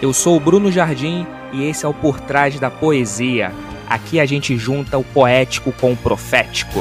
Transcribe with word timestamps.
Eu 0.00 0.12
sou 0.12 0.36
o 0.36 0.40
Bruno 0.40 0.70
Jardim 0.70 1.26
e 1.54 1.64
esse 1.64 1.86
é 1.86 1.88
o 1.88 1.94
Por 1.94 2.20
Trás 2.20 2.60
da 2.60 2.70
Poesia. 2.70 3.50
Aqui 3.88 4.20
a 4.20 4.26
gente 4.26 4.54
junta 4.54 4.98
o 4.98 5.02
poético 5.02 5.72
com 5.72 5.92
o 5.92 5.96
profético. 5.96 6.80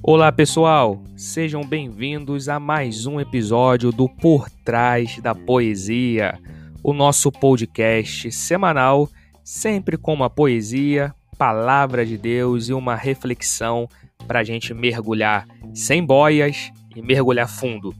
Olá 0.00 0.30
pessoal, 0.30 1.02
sejam 1.16 1.64
bem-vindos 1.64 2.48
a 2.48 2.60
mais 2.60 3.04
um 3.04 3.18
episódio 3.18 3.90
do 3.90 4.08
Por 4.08 4.48
Trás 4.64 5.18
da 5.18 5.34
Poesia, 5.34 6.38
o 6.84 6.92
nosso 6.92 7.32
podcast 7.32 8.30
semanal, 8.30 9.08
sempre 9.42 9.96
com 9.96 10.14
uma 10.14 10.30
poesia, 10.30 11.12
palavra 11.36 12.04
de 12.04 12.16
Deus 12.16 12.68
e 12.68 12.72
uma 12.72 12.94
reflexão 12.94 13.88
para 14.26 14.40
a 14.40 14.44
gente 14.44 14.72
mergulhar 14.74 15.46
sem 15.74 16.04
boias 16.04 16.72
e 16.94 17.02
mergulhar 17.02 17.48
fundo. 17.48 17.94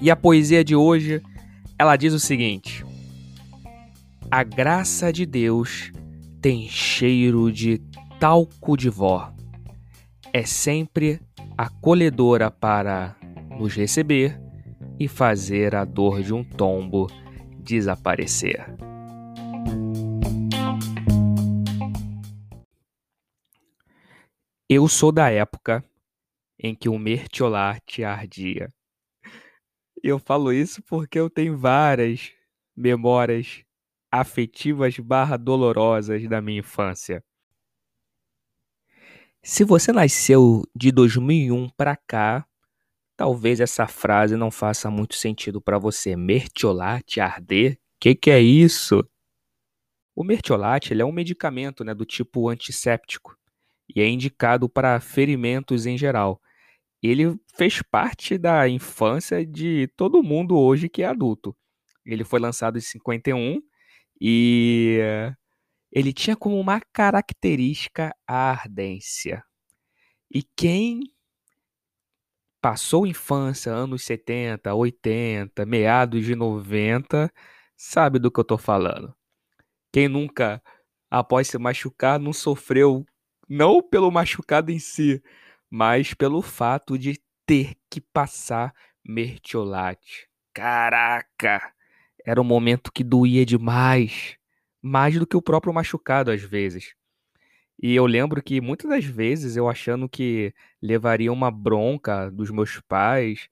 E 0.00 0.10
a 0.10 0.16
poesia 0.16 0.64
de 0.64 0.74
hoje, 0.74 1.22
ela 1.78 1.96
diz 1.96 2.12
o 2.12 2.20
seguinte: 2.20 2.84
A 4.30 4.42
graça 4.42 5.12
de 5.12 5.26
Deus 5.26 5.92
tem 6.40 6.68
cheiro 6.68 7.50
de 7.50 7.80
talco 8.18 8.76
de 8.76 8.88
vó 8.88 9.32
é 10.34 10.44
sempre 10.44 11.20
acolhedora 11.56 12.50
para 12.50 13.14
nos 13.56 13.74
receber 13.76 14.36
e 14.98 15.06
fazer 15.06 15.76
a 15.76 15.84
dor 15.84 16.22
de 16.22 16.34
um 16.34 16.42
tombo 16.42 17.08
desaparecer. 17.60 18.66
Eu 24.76 24.88
sou 24.88 25.12
da 25.12 25.30
época 25.30 25.84
em 26.58 26.74
que 26.74 26.88
o 26.88 26.98
mertiolate 26.98 28.02
ardia. 28.02 28.68
Eu 30.02 30.18
falo 30.18 30.52
isso 30.52 30.82
porque 30.82 31.16
eu 31.16 31.30
tenho 31.30 31.56
várias 31.56 32.32
memórias 32.76 33.64
afetivas 34.10 34.98
barra 34.98 35.36
dolorosas 35.36 36.28
da 36.28 36.40
minha 36.40 36.58
infância. 36.58 37.22
Se 39.44 39.62
você 39.62 39.92
nasceu 39.92 40.64
de 40.74 40.90
2001 40.90 41.68
para 41.76 41.96
cá, 41.96 42.44
talvez 43.16 43.60
essa 43.60 43.86
frase 43.86 44.34
não 44.34 44.50
faça 44.50 44.90
muito 44.90 45.14
sentido 45.14 45.60
para 45.60 45.78
você. 45.78 46.16
Mertiolate 46.16 47.20
arder? 47.20 47.78
Que 48.00 48.12
que 48.12 48.28
é 48.28 48.40
isso? 48.40 49.08
O 50.16 50.24
mertiolate 50.24 50.92
ele 50.92 51.02
é 51.02 51.04
um 51.04 51.12
medicamento 51.12 51.84
né, 51.84 51.94
do 51.94 52.04
tipo 52.04 52.48
antisséptico 52.48 53.38
e 53.88 54.00
é 54.00 54.08
indicado 54.08 54.68
para 54.68 55.00
ferimentos 55.00 55.86
em 55.86 55.96
geral. 55.96 56.40
Ele 57.02 57.38
fez 57.56 57.82
parte 57.82 58.38
da 58.38 58.68
infância 58.68 59.44
de 59.44 59.88
todo 59.96 60.22
mundo 60.22 60.56
hoje 60.56 60.88
que 60.88 61.02
é 61.02 61.06
adulto. 61.06 61.56
Ele 62.04 62.24
foi 62.24 62.40
lançado 62.40 62.78
em 62.78 62.80
51 62.80 63.60
e 64.20 64.98
ele 65.92 66.12
tinha 66.12 66.36
como 66.36 66.58
uma 66.58 66.80
característica 66.92 68.14
a 68.26 68.50
ardência. 68.50 69.44
E 70.30 70.42
quem 70.56 71.02
passou 72.60 73.06
infância, 73.06 73.70
anos 73.70 74.02
70, 74.04 74.74
80, 74.74 75.66
meados 75.66 76.24
de 76.24 76.34
90, 76.34 77.30
sabe 77.76 78.18
do 78.18 78.30
que 78.30 78.40
eu 78.40 78.42
estou 78.42 78.58
falando. 78.58 79.14
Quem 79.92 80.08
nunca, 80.08 80.62
após 81.10 81.48
se 81.48 81.58
machucar, 81.58 82.18
não 82.18 82.32
sofreu, 82.32 83.04
não 83.48 83.82
pelo 83.82 84.10
machucado 84.10 84.70
em 84.70 84.78
si, 84.78 85.22
mas 85.70 86.14
pelo 86.14 86.42
fato 86.42 86.98
de 86.98 87.20
ter 87.46 87.74
que 87.90 88.00
passar 88.00 88.74
mertiolate. 89.04 90.28
Caraca! 90.52 91.72
Era 92.24 92.40
um 92.40 92.44
momento 92.44 92.92
que 92.92 93.04
doía 93.04 93.44
demais 93.44 94.36
mais 94.82 95.18
do 95.18 95.26
que 95.26 95.36
o 95.36 95.40
próprio 95.42 95.72
machucado 95.72 96.30
às 96.30 96.42
vezes. 96.42 96.94
E 97.82 97.94
eu 97.94 98.06
lembro 98.06 98.42
que 98.42 98.60
muitas 98.60 98.88
das 98.90 99.04
vezes 99.04 99.56
eu 99.56 99.68
achando 99.68 100.08
que 100.08 100.54
levaria 100.82 101.32
uma 101.32 101.50
bronca 101.50 102.30
dos 102.30 102.50
meus 102.50 102.80
pais, 102.82 103.48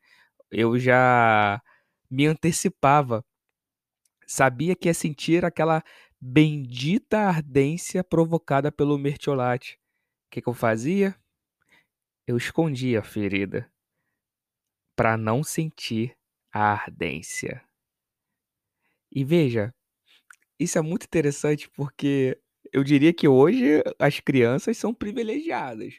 eu 0.51 0.79
já 0.79 1.61
me 2.11 2.27
antecipava. 2.27 3.25
Sabia 4.27 4.75
que 4.77 4.89
ia 4.89 4.95
sentir 4.95 5.45
aquela 5.45 5.83
bendita 6.21 7.19
ardência 7.21 8.03
provocada 8.05 8.71
pelo 8.73 8.99
mertiolate. 8.99 9.79
Que, 10.33 10.41
que 10.41 10.49
eu 10.49 10.55
fazia? 10.55 11.15
Eu 12.27 12.39
escondia 12.39 13.01
a 13.01 13.03
ferida 13.03 13.71
para 14.97 15.15
não 15.15 15.45
sentir 15.45 16.17
a 16.51 16.73
ardência. 16.73 17.63
E 19.15 19.25
veja, 19.25 19.75
isso 20.59 20.79
é 20.79 20.81
muito 20.81 21.05
interessante 21.05 21.69
porque 21.69 22.41
eu 22.73 22.83
diria 22.83 23.13
que 23.13 23.29
hoje 23.29 23.83
as 23.99 24.21
crianças 24.21 24.79
são 24.79 24.95
privilegiadas. 24.95 25.99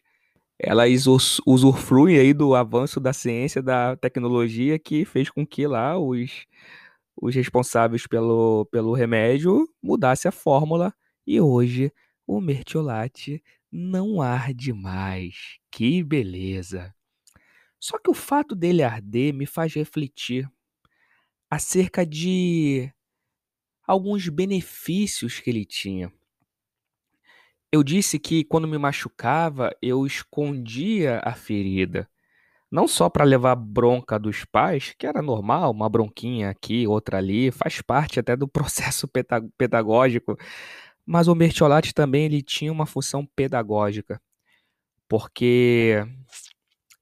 Elas 0.58 1.06
usufruem 1.46 2.18
aí 2.18 2.34
do 2.34 2.56
avanço 2.56 3.00
da 3.00 3.14
ciência, 3.14 3.62
da 3.62 3.96
tecnologia 3.98 4.80
que 4.80 5.06
fez 5.06 5.30
com 5.30 5.46
que 5.46 5.68
lá 5.68 5.96
os, 6.00 6.48
os 7.16 7.36
responsáveis 7.36 8.08
pelo, 8.08 8.66
pelo 8.72 8.94
remédio 8.94 9.70
mudasse 9.80 10.28
a 10.28 10.32
fórmula 10.32 10.92
e 11.28 11.40
hoje 11.40 11.94
o 12.26 12.42
mertiolate 12.42 13.44
não 13.74 14.22
arde 14.22 14.72
mais. 14.72 15.58
Que 15.72 16.04
beleza! 16.04 16.94
Só 17.80 17.98
que 17.98 18.10
o 18.10 18.14
fato 18.14 18.56
dele 18.56 18.84
arder 18.84 19.34
me 19.34 19.48
faz 19.48 19.74
refletir 19.74 20.50
acerca 21.50 22.06
de 22.06 22.92
alguns 23.86 24.30
benefícios 24.30 25.40
que 25.40 25.50
ele 25.50 25.66
tinha. 25.66 26.14
Eu 27.72 27.84
disse 27.84 28.20
que 28.20 28.44
quando 28.44 28.68
me 28.68 28.78
machucava, 28.78 29.76
eu 29.82 30.06
escondia 30.06 31.20
a 31.24 31.34
ferida. 31.34 32.08
Não 32.72 32.88
só 32.88 33.10
para 33.10 33.24
levar 33.24 33.56
bronca 33.56 34.18
dos 34.20 34.46
pais, 34.46 34.94
que 34.98 35.06
era 35.06 35.22
normal, 35.22 35.72
uma 35.72 35.90
bronquinha 35.90 36.50
aqui, 36.50 36.88
outra 36.88 37.18
ali, 37.18 37.52
faz 37.52 37.82
parte 37.82 38.20
até 38.20 38.36
do 38.36 38.48
processo 38.50 39.08
pedagógico, 39.58 40.38
mas 41.06 41.28
o 41.28 41.36
mertiolate 41.36 41.94
também 41.94 42.26
ele 42.26 42.42
tinha 42.42 42.72
uma 42.72 42.86
função 42.86 43.26
pedagógica. 43.36 44.22
Porque 45.08 46.04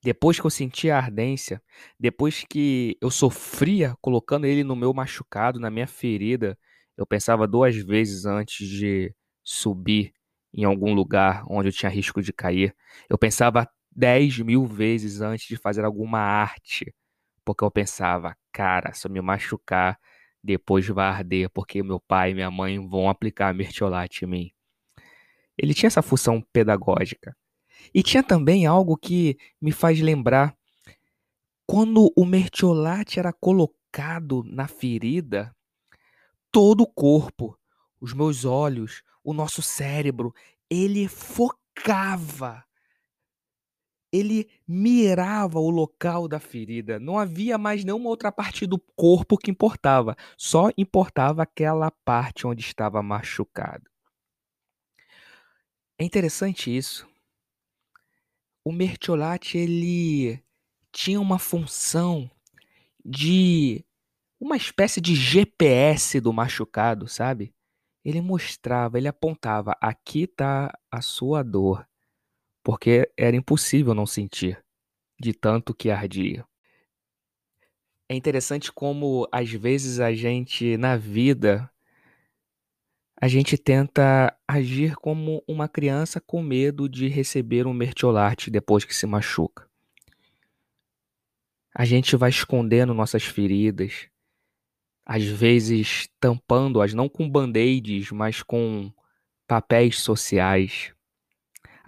depois 0.04 0.40
que 0.40 0.46
eu 0.46 0.50
sentia 0.50 0.96
a 0.96 0.98
ardência, 0.98 1.62
depois 2.00 2.44
que 2.50 2.98
eu 3.02 3.12
sofria 3.12 3.96
colocando 4.02 4.46
ele 4.46 4.64
no 4.64 4.76
meu 4.76 4.94
machucado, 4.94 5.60
na 5.60 5.70
minha 5.70 5.88
ferida, 5.88 6.58
eu 6.98 7.06
pensava 7.06 7.48
duas 7.48 7.76
vezes 7.76 8.26
antes 8.26 8.68
de 8.68 9.14
subir 9.44 10.14
em 10.54 10.64
algum 10.64 10.94
lugar 10.94 11.44
onde 11.48 11.70
eu 11.70 11.72
tinha 11.74 11.90
risco 11.90 12.22
de 12.22 12.34
cair. 12.34 12.76
Eu 13.10 13.18
pensava 13.18 13.68
dez 13.92 14.40
mil 14.40 14.66
vezes 14.66 15.22
antes 15.22 15.48
de 15.48 15.56
fazer 15.56 15.86
alguma 15.86 16.20
arte, 16.20 16.94
porque 17.46 17.64
eu 17.64 17.72
pensava, 17.72 18.36
cara, 18.52 18.94
se 18.94 19.08
eu 19.08 19.12
me 19.12 19.22
machucar, 19.22 20.00
depois 20.44 20.88
vai 20.88 21.08
arder, 21.08 21.50
porque 21.50 21.84
meu 21.84 22.00
pai 22.00 22.32
e 22.32 22.34
minha 22.34 22.52
mãe 22.52 22.80
vão 22.88 23.10
aplicar 23.10 23.54
mertiolate 23.54 24.26
em 24.26 24.28
mim. 24.28 24.52
Ele 25.58 25.74
tinha 25.74 25.88
essa 25.88 26.02
função 26.02 26.42
pedagógica. 26.52 27.36
E 27.94 28.02
tinha 28.04 28.24
também 28.24 28.66
algo 28.66 28.96
que 28.98 29.38
me 29.60 29.72
faz 29.72 30.00
lembrar 30.00 30.56
quando 31.66 32.12
o 32.18 32.26
mertiolate 32.26 33.18
era 33.18 33.32
colocado 33.32 34.44
na 34.44 34.68
ferida, 34.68 35.56
todo 36.52 36.82
o 36.82 36.88
corpo, 36.88 37.58
os 38.00 38.14
meus 38.14 38.44
olhos, 38.44 39.02
o 39.24 39.34
nosso 39.34 39.62
cérebro, 39.62 40.34
ele 40.70 41.08
focava, 41.08 42.64
ele 44.12 44.50
mirava 44.68 45.60
o 45.60 45.70
local 45.70 46.28
da 46.28 46.40
ferida. 46.40 47.00
Não 47.00 47.18
havia 47.18 47.58
mais 47.58 47.84
nenhuma 47.84 48.10
outra 48.10 48.32
parte 48.32 48.66
do 48.68 48.78
corpo 48.78 49.38
que 49.38 49.52
importava, 49.52 50.16
só 50.38 50.70
importava 50.78 51.44
aquela 51.44 51.90
parte 51.90 52.46
onde 52.46 52.62
estava 52.62 53.02
machucado. 53.02 53.90
É 55.98 56.04
interessante 56.04 56.76
isso. 56.76 57.08
O 58.66 58.72
mertiolate 58.72 59.58
ele 59.58 60.44
tinha 60.92 61.20
uma 61.20 61.40
função 61.40 62.30
de 63.04 63.86
uma 64.40 64.58
espécie 64.58 65.00
de 65.00 65.16
GPS 65.16 66.20
do 66.20 66.34
machucado, 66.34 67.08
sabe? 67.08 67.54
Ele 68.04 68.20
mostrava, 68.20 68.98
ele 68.98 69.08
apontava: 69.08 69.76
aqui 69.80 70.24
está 70.24 70.76
a 70.92 71.02
sua 71.02 71.44
dor, 71.44 71.88
porque 72.64 73.12
era 73.18 73.36
impossível 73.36 73.94
não 73.94 74.06
sentir, 74.06 74.64
de 75.20 75.34
tanto 75.34 75.74
que 75.74 75.90
ardia. 75.90 76.46
É 78.10 78.16
interessante 78.16 78.72
como 78.72 79.28
às 79.32 79.50
vezes 79.52 80.00
a 80.00 80.14
gente 80.14 80.76
na 80.78 80.98
vida 80.98 81.72
a 83.24 83.28
gente 83.28 83.56
tenta 83.56 84.36
agir 84.48 84.96
como 84.96 85.44
uma 85.48 85.70
criança 85.70 86.20
com 86.20 86.42
medo 86.42 86.90
de 86.90 87.08
receber 87.08 87.68
um 87.68 87.74
mertiolate 87.74 88.50
depois 88.50 88.84
que 88.84 88.96
se 88.96 89.06
machuca. 89.06 89.70
A 91.74 91.86
gente 91.86 92.16
vai 92.16 92.32
escondendo 92.32 92.96
nossas 92.96 93.24
feridas, 93.24 94.10
às 95.06 95.24
vezes 95.24 96.10
tampando-as 96.20 96.96
não 96.96 97.08
com 97.08 97.30
band-aids, 97.30 98.12
mas 98.12 98.42
com 98.42 98.92
papéis 99.48 100.00
sociais, 100.00 100.92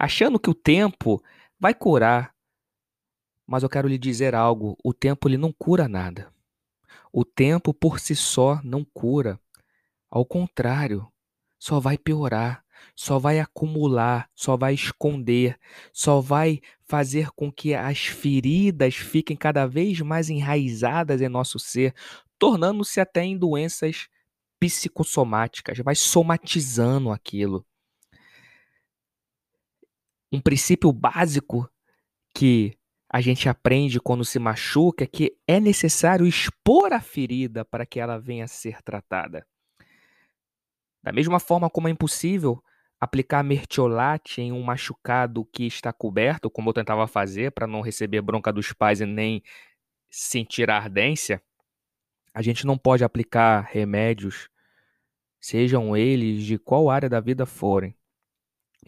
achando 0.04 0.38
que 0.38 0.50
o 0.50 0.54
tempo 0.54 1.22
vai 1.58 1.74
curar. 1.74 2.34
Mas 3.46 3.62
eu 3.62 3.68
quero 3.68 3.88
lhe 3.88 3.98
dizer 3.98 4.34
algo: 4.34 4.76
o 4.84 4.92
tempo 4.92 5.28
ele 5.28 5.38
não 5.38 5.52
cura 5.52 5.88
nada. 5.88 6.32
O 7.12 7.24
tempo 7.24 7.72
por 7.72 7.98
si 7.98 8.14
só 8.14 8.60
não 8.62 8.84
cura. 8.84 9.40
Ao 10.10 10.24
contrário, 10.24 11.08
só 11.58 11.80
vai 11.80 11.96
piorar, 11.96 12.64
só 12.94 13.18
vai 13.18 13.40
acumular, 13.40 14.28
só 14.34 14.56
vai 14.56 14.74
esconder, 14.74 15.58
só 15.92 16.20
vai 16.20 16.60
fazer 16.86 17.30
com 17.30 17.50
que 17.50 17.74
as 17.74 18.06
feridas 18.06 18.94
fiquem 18.96 19.36
cada 19.36 19.66
vez 19.66 20.00
mais 20.00 20.28
enraizadas 20.28 21.20
em 21.20 21.28
nosso 21.28 21.58
ser, 21.58 21.94
tornando-se 22.38 23.00
até 23.00 23.24
em 23.24 23.36
doenças 23.36 24.08
psicossomáticas, 24.60 25.78
vai 25.78 25.94
somatizando 25.94 27.10
aquilo. 27.10 27.66
Um 30.34 30.40
princípio 30.40 30.92
básico 30.92 31.70
que 32.34 32.76
a 33.08 33.20
gente 33.20 33.48
aprende 33.48 34.00
quando 34.00 34.24
se 34.24 34.40
machuca 34.40 35.06
que 35.06 35.36
é 35.46 35.60
necessário 35.60 36.26
expor 36.26 36.92
a 36.92 37.00
ferida 37.00 37.64
para 37.64 37.86
que 37.86 38.00
ela 38.00 38.18
venha 38.18 38.42
a 38.42 38.48
ser 38.48 38.82
tratada. 38.82 39.46
Da 41.00 41.12
mesma 41.12 41.38
forma 41.38 41.70
como 41.70 41.86
é 41.86 41.92
impossível 41.92 42.60
aplicar 42.98 43.44
mertiolate 43.44 44.40
em 44.40 44.50
um 44.50 44.60
machucado 44.60 45.44
que 45.52 45.68
está 45.68 45.92
coberto, 45.92 46.50
como 46.50 46.70
eu 46.70 46.74
tentava 46.74 47.06
fazer 47.06 47.52
para 47.52 47.68
não 47.68 47.80
receber 47.80 48.20
bronca 48.20 48.52
dos 48.52 48.72
pais 48.72 49.00
e 49.00 49.06
nem 49.06 49.40
sentir 50.10 50.68
a 50.68 50.76
ardência, 50.76 51.40
a 52.34 52.42
gente 52.42 52.66
não 52.66 52.76
pode 52.76 53.04
aplicar 53.04 53.68
remédios, 53.70 54.48
sejam 55.38 55.96
eles 55.96 56.42
de 56.42 56.58
qual 56.58 56.90
área 56.90 57.08
da 57.08 57.20
vida 57.20 57.46
forem, 57.46 57.94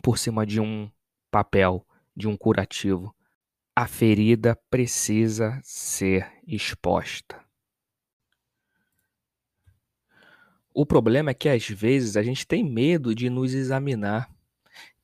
por 0.03 0.19
cima 0.19 0.45
de 0.45 0.61
um 0.61 0.91
papel, 1.31 1.87
de 2.15 2.29
um 2.29 2.37
curativo. 2.37 3.15
A 3.75 3.87
ferida 3.87 4.59
precisa 4.71 5.61
ser 5.63 6.33
exposta. 6.47 7.45
O 10.73 10.85
problema 10.85 11.31
é 11.31 11.35
que 11.35 11.49
às 11.49 11.67
vezes 11.69 12.17
a 12.17 12.23
gente 12.23 12.47
tem 12.47 12.63
medo 12.63 13.15
de 13.15 13.31
nos 13.31 13.55
examinar. 13.55 14.31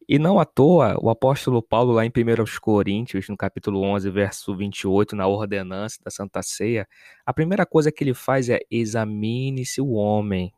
E 0.08 0.19
não 0.19 0.38
à 0.38 0.44
toa, 0.44 0.98
o 1.00 1.08
apóstolo 1.08 1.62
Paulo, 1.62 1.92
lá 1.92 2.04
em 2.04 2.10
1 2.10 2.60
Coríntios, 2.60 3.28
no 3.28 3.36
capítulo 3.36 3.80
11, 3.80 4.10
verso 4.10 4.54
28, 4.54 5.16
na 5.16 5.26
ordenança 5.26 5.98
da 6.04 6.10
Santa 6.10 6.42
Ceia, 6.42 6.86
a 7.25 7.32
primeira 7.32 7.64
coisa 7.64 7.90
que 7.90 8.04
ele 8.04 8.12
faz 8.12 8.50
é 8.50 8.60
examine-se 8.70 9.80
o 9.80 9.92
homem. 9.92 10.52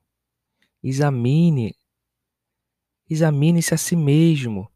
Examine. 0.83 1.77
Examine-se 3.09 3.75
a 3.75 3.77
si 3.77 3.95
mesmo. 3.95 4.69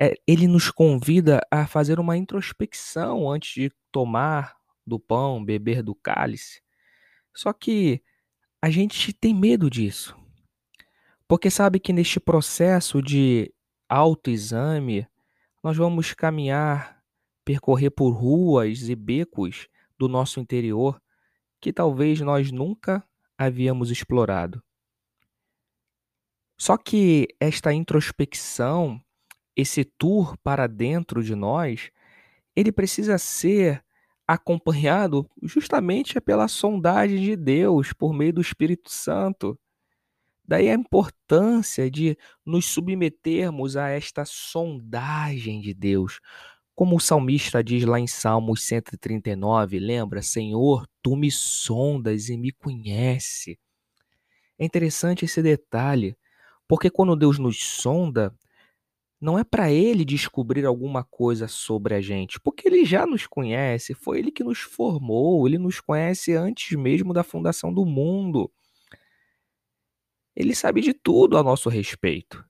É, 0.00 0.14
ele 0.26 0.46
nos 0.46 0.70
convida 0.70 1.40
a 1.50 1.66
fazer 1.66 2.00
uma 2.00 2.16
introspecção 2.16 3.30
antes 3.30 3.52
de 3.52 3.72
tomar 3.92 4.56
do 4.86 4.98
pão, 4.98 5.44
beber 5.44 5.82
do 5.82 5.94
cálice. 5.94 6.62
Só 7.34 7.52
que 7.52 8.02
a 8.62 8.70
gente 8.70 9.12
tem 9.12 9.34
medo 9.34 9.68
disso. 9.68 10.16
Porque 11.28 11.50
sabe 11.50 11.78
que 11.78 11.92
neste 11.92 12.18
processo 12.18 13.00
de 13.02 13.52
autoexame, 13.88 15.06
nós 15.62 15.76
vamos 15.76 16.12
caminhar, 16.14 17.02
percorrer 17.44 17.90
por 17.90 18.10
ruas 18.10 18.88
e 18.88 18.96
becos 18.96 19.68
do 19.98 20.08
nosso 20.08 20.40
interior 20.40 21.00
que 21.60 21.72
talvez 21.72 22.20
nós 22.20 22.50
nunca 22.50 23.04
havíamos 23.36 23.90
explorado. 23.90 24.62
Só 26.58 26.76
que 26.76 27.28
esta 27.38 27.72
introspecção, 27.72 29.00
esse 29.56 29.84
tour 29.84 30.36
para 30.42 30.66
dentro 30.66 31.22
de 31.22 31.34
nós, 31.34 31.90
ele 32.54 32.72
precisa 32.72 33.18
ser 33.18 33.84
acompanhado 34.26 35.28
justamente 35.42 36.20
pela 36.20 36.46
sondagem 36.46 37.20
de 37.20 37.36
Deus 37.36 37.92
por 37.92 38.12
meio 38.12 38.32
do 38.32 38.40
Espírito 38.40 38.90
Santo. 38.90 39.58
Daí 40.44 40.68
a 40.68 40.74
importância 40.74 41.90
de 41.90 42.16
nos 42.44 42.66
submetermos 42.66 43.76
a 43.76 43.88
esta 43.88 44.24
sondagem 44.24 45.60
de 45.60 45.74
Deus. 45.74 46.20
Como 46.74 46.96
o 46.96 47.00
salmista 47.00 47.62
diz 47.62 47.84
lá 47.84 48.00
em 48.00 48.06
Salmos 48.06 48.62
139, 48.64 49.78
lembra? 49.78 50.22
Senhor, 50.22 50.86
tu 51.02 51.14
me 51.14 51.30
sondas 51.30 52.28
e 52.28 52.36
me 52.36 52.52
conhece. 52.52 53.58
É 54.58 54.64
interessante 54.64 55.24
esse 55.24 55.42
detalhe, 55.42 56.16
porque 56.66 56.90
quando 56.90 57.16
Deus 57.16 57.38
nos 57.38 57.62
sonda, 57.62 58.34
não 59.20 59.38
é 59.38 59.44
para 59.44 59.70
ele 59.70 60.04
descobrir 60.04 60.64
alguma 60.64 61.04
coisa 61.04 61.46
sobre 61.46 61.94
a 61.94 62.00
gente, 62.00 62.40
porque 62.40 62.66
ele 62.66 62.86
já 62.86 63.06
nos 63.06 63.26
conhece, 63.26 63.92
foi 63.92 64.18
ele 64.18 64.32
que 64.32 64.42
nos 64.42 64.60
formou, 64.60 65.46
ele 65.46 65.58
nos 65.58 65.78
conhece 65.78 66.34
antes 66.34 66.76
mesmo 66.76 67.12
da 67.12 67.22
fundação 67.22 67.72
do 67.72 67.84
mundo. 67.84 68.50
Ele 70.34 70.54
sabe 70.54 70.80
de 70.80 70.94
tudo 70.94 71.36
a 71.36 71.42
nosso 71.42 71.68
respeito. 71.68 72.42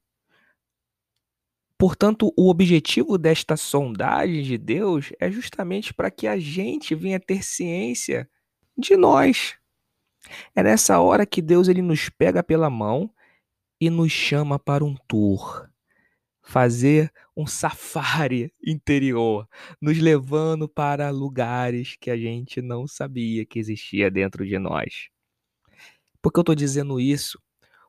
Portanto, 1.76 2.32
o 2.36 2.48
objetivo 2.48 3.18
desta 3.18 3.56
sondagem 3.56 4.42
de 4.42 4.56
Deus 4.56 5.12
é 5.18 5.30
justamente 5.30 5.92
para 5.92 6.10
que 6.10 6.26
a 6.26 6.38
gente 6.38 6.94
venha 6.94 7.18
ter 7.18 7.42
ciência 7.42 8.30
de 8.76 8.96
nós. 8.96 9.56
É 10.54 10.62
nessa 10.62 11.00
hora 11.00 11.26
que 11.26 11.42
Deus 11.42 11.68
ele 11.68 11.82
nos 11.82 12.10
pega 12.10 12.44
pela 12.44 12.70
mão 12.70 13.10
e 13.80 13.88
nos 13.88 14.12
chama 14.12 14.58
para 14.58 14.84
um 14.84 14.94
tour 15.08 15.69
fazer 16.50 17.12
um 17.36 17.46
safari 17.46 18.52
interior, 18.60 19.48
nos 19.80 19.96
levando 19.98 20.68
para 20.68 21.08
lugares 21.08 21.96
que 22.00 22.10
a 22.10 22.16
gente 22.16 22.60
não 22.60 22.88
sabia 22.88 23.46
que 23.46 23.60
existia 23.60 24.10
dentro 24.10 24.44
de 24.44 24.58
nós. 24.58 25.10
Por 26.20 26.32
que 26.32 26.40
eu 26.40 26.42
estou 26.42 26.56
dizendo 26.56 26.98
isso? 26.98 27.40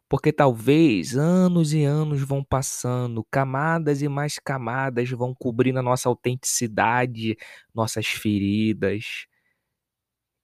Porque 0.07 0.31
talvez 0.31 1.17
anos 1.17 1.73
e 1.73 1.83
anos 1.83 2.21
vão 2.21 2.43
passando, 2.43 3.25
camadas 3.31 4.03
e 4.03 4.07
mais 4.07 4.37
camadas 4.37 5.09
vão 5.09 5.33
cobrindo 5.33 5.79
a 5.79 5.83
nossa 5.83 6.07
autenticidade, 6.07 7.35
nossas 7.73 8.05
feridas, 8.05 9.25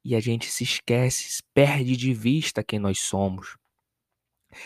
e 0.03 0.15
a 0.15 0.19
gente 0.19 0.47
se 0.47 0.63
esquece, 0.63 1.43
perde 1.53 1.95
de 1.95 2.15
vista 2.15 2.63
quem 2.63 2.79
nós 2.79 2.99
somos. 2.99 3.57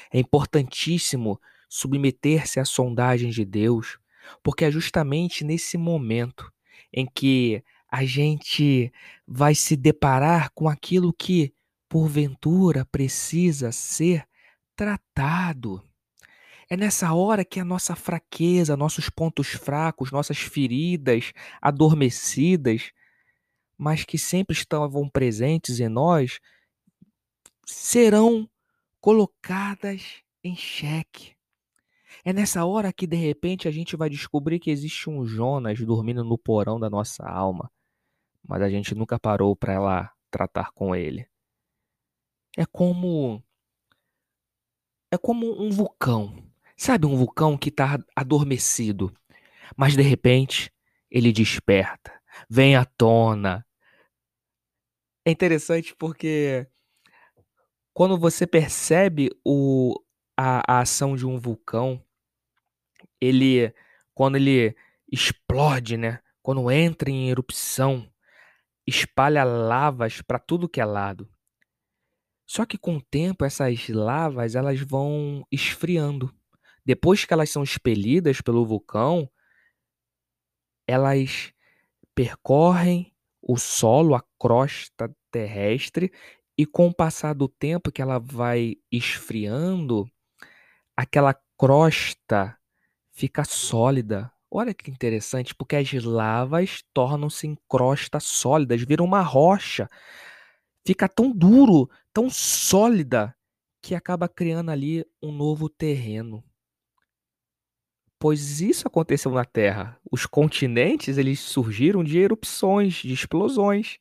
É 0.10 0.20
importantíssimo 0.20 1.38
submeter-se 1.74 2.60
à 2.60 2.66
sondagem 2.66 3.30
de 3.30 3.46
Deus, 3.46 3.98
porque 4.44 4.66
é 4.66 4.72
justamente 4.72 5.46
nesse 5.46 5.78
momento 5.78 6.51
em 6.92 7.06
que 7.06 7.63
a 7.90 8.04
gente 8.04 8.92
vai 9.25 9.56
se 9.56 9.78
deparar 9.78 10.51
com 10.54 10.68
aquilo 10.68 11.13
que, 11.13 11.54
porventura, 11.88 12.86
precisa 12.92 13.72
ser 13.72 14.28
tratado. 14.75 15.82
É 16.70 16.75
nessa 16.75 17.13
hora 17.13 17.46
que 17.46 17.60
a 17.60 17.66
nossa 17.66 17.96
fraqueza, 17.96 18.75
nossos 18.75 19.10
pontos 19.10 19.48
fracos, 19.48 20.12
nossas 20.12 20.40
feridas 20.40 21.32
adormecidas, 21.62 22.92
mas 23.78 24.04
que 24.04 24.18
sempre 24.18 24.58
estavam 24.58 25.08
presentes 25.08 25.80
em 25.80 25.88
nós, 25.88 26.42
serão 27.66 28.50
colocadas 29.00 30.22
em 30.44 30.54
xeque. 30.54 31.34
É 32.24 32.32
nessa 32.32 32.66
hora 32.66 32.94
que 32.94 33.08
de 33.08 33.16
repente 33.16 33.68
a 33.68 33.72
gente 33.72 33.96
vai 33.96 34.10
descobrir 34.10 34.60
que 34.60 34.70
existe 34.70 35.10
um 35.10 35.25
Jonas 35.25 35.80
dormindo 35.80 36.24
no 36.24 36.38
porão 36.38 36.80
da 36.80 36.90
nossa 36.90 37.28
alma, 37.28 37.72
mas 38.48 38.62
a 38.62 38.70
gente 38.70 38.94
nunca 38.94 39.20
parou 39.20 39.56
para 39.56 39.80
lá 39.80 40.13
tratar 40.30 40.72
com 40.72 40.96
ele. 40.96 41.28
É 42.58 42.66
como 42.66 43.44
é 45.12 45.18
como 45.18 45.62
um 45.62 45.70
vulcão. 45.72 46.36
Sabe 46.78 47.06
um 47.06 47.16
vulcão 47.16 47.58
que 47.58 47.70
está 47.70 48.00
adormecido, 48.16 49.13
mas 49.75 49.96
de 49.96 50.01
repente 50.01 50.72
ele 51.10 51.32
desperta, 51.32 52.12
vem 52.50 52.75
à 52.75 52.86
tona. 52.86 53.66
É 55.25 55.32
interessante 55.32 55.96
porque 55.96 56.68
quando 57.94 58.18
você 58.18 58.48
percebe 58.48 59.30
o, 59.46 59.94
a, 60.38 60.78
a 60.78 60.80
ação 60.80 61.16
de 61.16 61.25
um 61.25 61.38
vulcão, 61.38 62.04
ele 63.22 63.74
quando 64.13 64.36
ele 64.36 64.75
explode, 65.12 65.96
né? 65.96 66.20
Quando 66.42 66.72
entra 66.72 67.10
em 67.10 67.30
erupção, 67.30 68.12
espalha 68.86 69.44
lavas 69.44 70.22
para 70.22 70.40
tudo 70.40 70.68
que 70.68 70.82
é 70.82 70.86
lado. 70.86 71.30
Só 72.46 72.66
que 72.66 72.78
com 72.78 72.98
o 72.98 73.01
tempo 73.01 73.46
essas 73.46 73.88
lavas 73.88 74.56
elas 74.56 74.82
vão 74.82 75.46
esfriando. 75.51 76.34
Depois 76.86 77.24
que 77.24 77.34
elas 77.34 77.50
são 77.50 77.63
expelidas 77.63 78.42
pelo 78.42 78.66
vulcão, 78.66 79.30
elas 80.88 81.54
percorrem 82.13 83.13
o 83.42 83.58
solo, 83.58 84.16
a 84.16 84.24
crosta 84.38 85.16
terrestre, 85.32 86.12
e 86.58 86.66
com 86.66 86.88
o 86.88 86.94
passar 86.94 87.34
do 87.34 87.48
tempo 87.48 87.92
que 87.92 88.01
ela 88.01 88.20
vai 88.20 88.75
esfriando, 88.92 90.12
aquela 90.96 91.34
crosta 91.58 92.58
fica 93.12 93.44
sólida. 93.44 94.32
Olha 94.50 94.74
que 94.74 94.91
interessante, 94.91 95.56
porque 95.56 95.75
as 95.75 95.91
lavas 96.03 96.84
tornam-se 96.94 97.48
em 97.48 97.58
crostas 97.70 98.25
sólidas, 98.25 98.82
viram 98.82 99.06
uma 99.06 99.22
rocha. 99.22 99.89
Fica 100.86 101.08
tão 101.08 101.32
duro, 101.32 101.89
tão 102.13 102.30
sólida, 102.30 103.36
que 103.82 103.96
acaba 103.96 104.27
criando 104.27 104.70
ali 104.70 105.06
um 105.22 105.32
novo 105.32 105.68
terreno. 105.70 106.44
Pois 108.20 108.62
isso 108.62 108.88
aconteceu 108.88 109.32
na 109.32 109.44
Terra. 109.44 109.98
Os 110.12 110.27
continentes, 110.27 111.18
eles 111.18 111.39
surgiram 111.39 112.03
de 112.03 112.20
erupções, 112.20 112.96
de 112.96 113.13
explosões. 113.13 113.98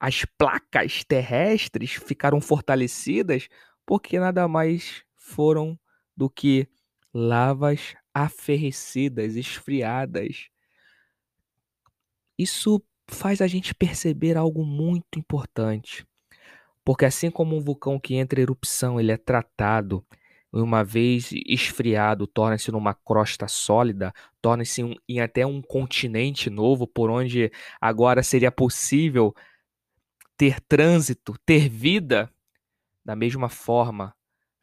As 0.00 0.24
placas 0.36 1.04
terrestres 1.04 1.92
ficaram 1.92 2.40
fortalecidas 2.40 3.48
porque 3.86 4.18
nada 4.18 4.48
mais 4.48 5.04
foram 5.14 5.78
do 6.16 6.28
que 6.28 6.68
lavas 7.16 7.96
aferrecidas, 8.12 9.36
esfriadas. 9.36 10.50
Isso 12.38 12.82
faz 13.08 13.40
a 13.40 13.46
gente 13.46 13.74
perceber 13.74 14.36
algo 14.36 14.66
muito 14.66 15.18
importante. 15.18 16.06
Porque 16.84 17.06
assim 17.06 17.30
como 17.30 17.56
um 17.56 17.60
vulcão 17.60 17.98
que 17.98 18.14
entra 18.14 18.38
em 18.38 18.42
erupção, 18.42 19.00
ele 19.00 19.12
é 19.12 19.16
tratado, 19.16 20.04
uma 20.52 20.84
vez 20.84 21.30
esfriado, 21.46 22.26
torna-se 22.26 22.70
numa 22.70 22.92
crosta 22.92 23.48
sólida, 23.48 24.12
torna-se 24.42 24.84
um, 24.84 24.94
em 25.08 25.20
até 25.20 25.46
um 25.46 25.62
continente 25.62 26.50
novo, 26.50 26.86
por 26.86 27.08
onde 27.08 27.50
agora 27.80 28.22
seria 28.22 28.52
possível 28.52 29.34
ter 30.36 30.60
trânsito, 30.60 31.34
ter 31.46 31.66
vida. 31.66 32.30
Da 33.02 33.16
mesma 33.16 33.48
forma, 33.48 34.15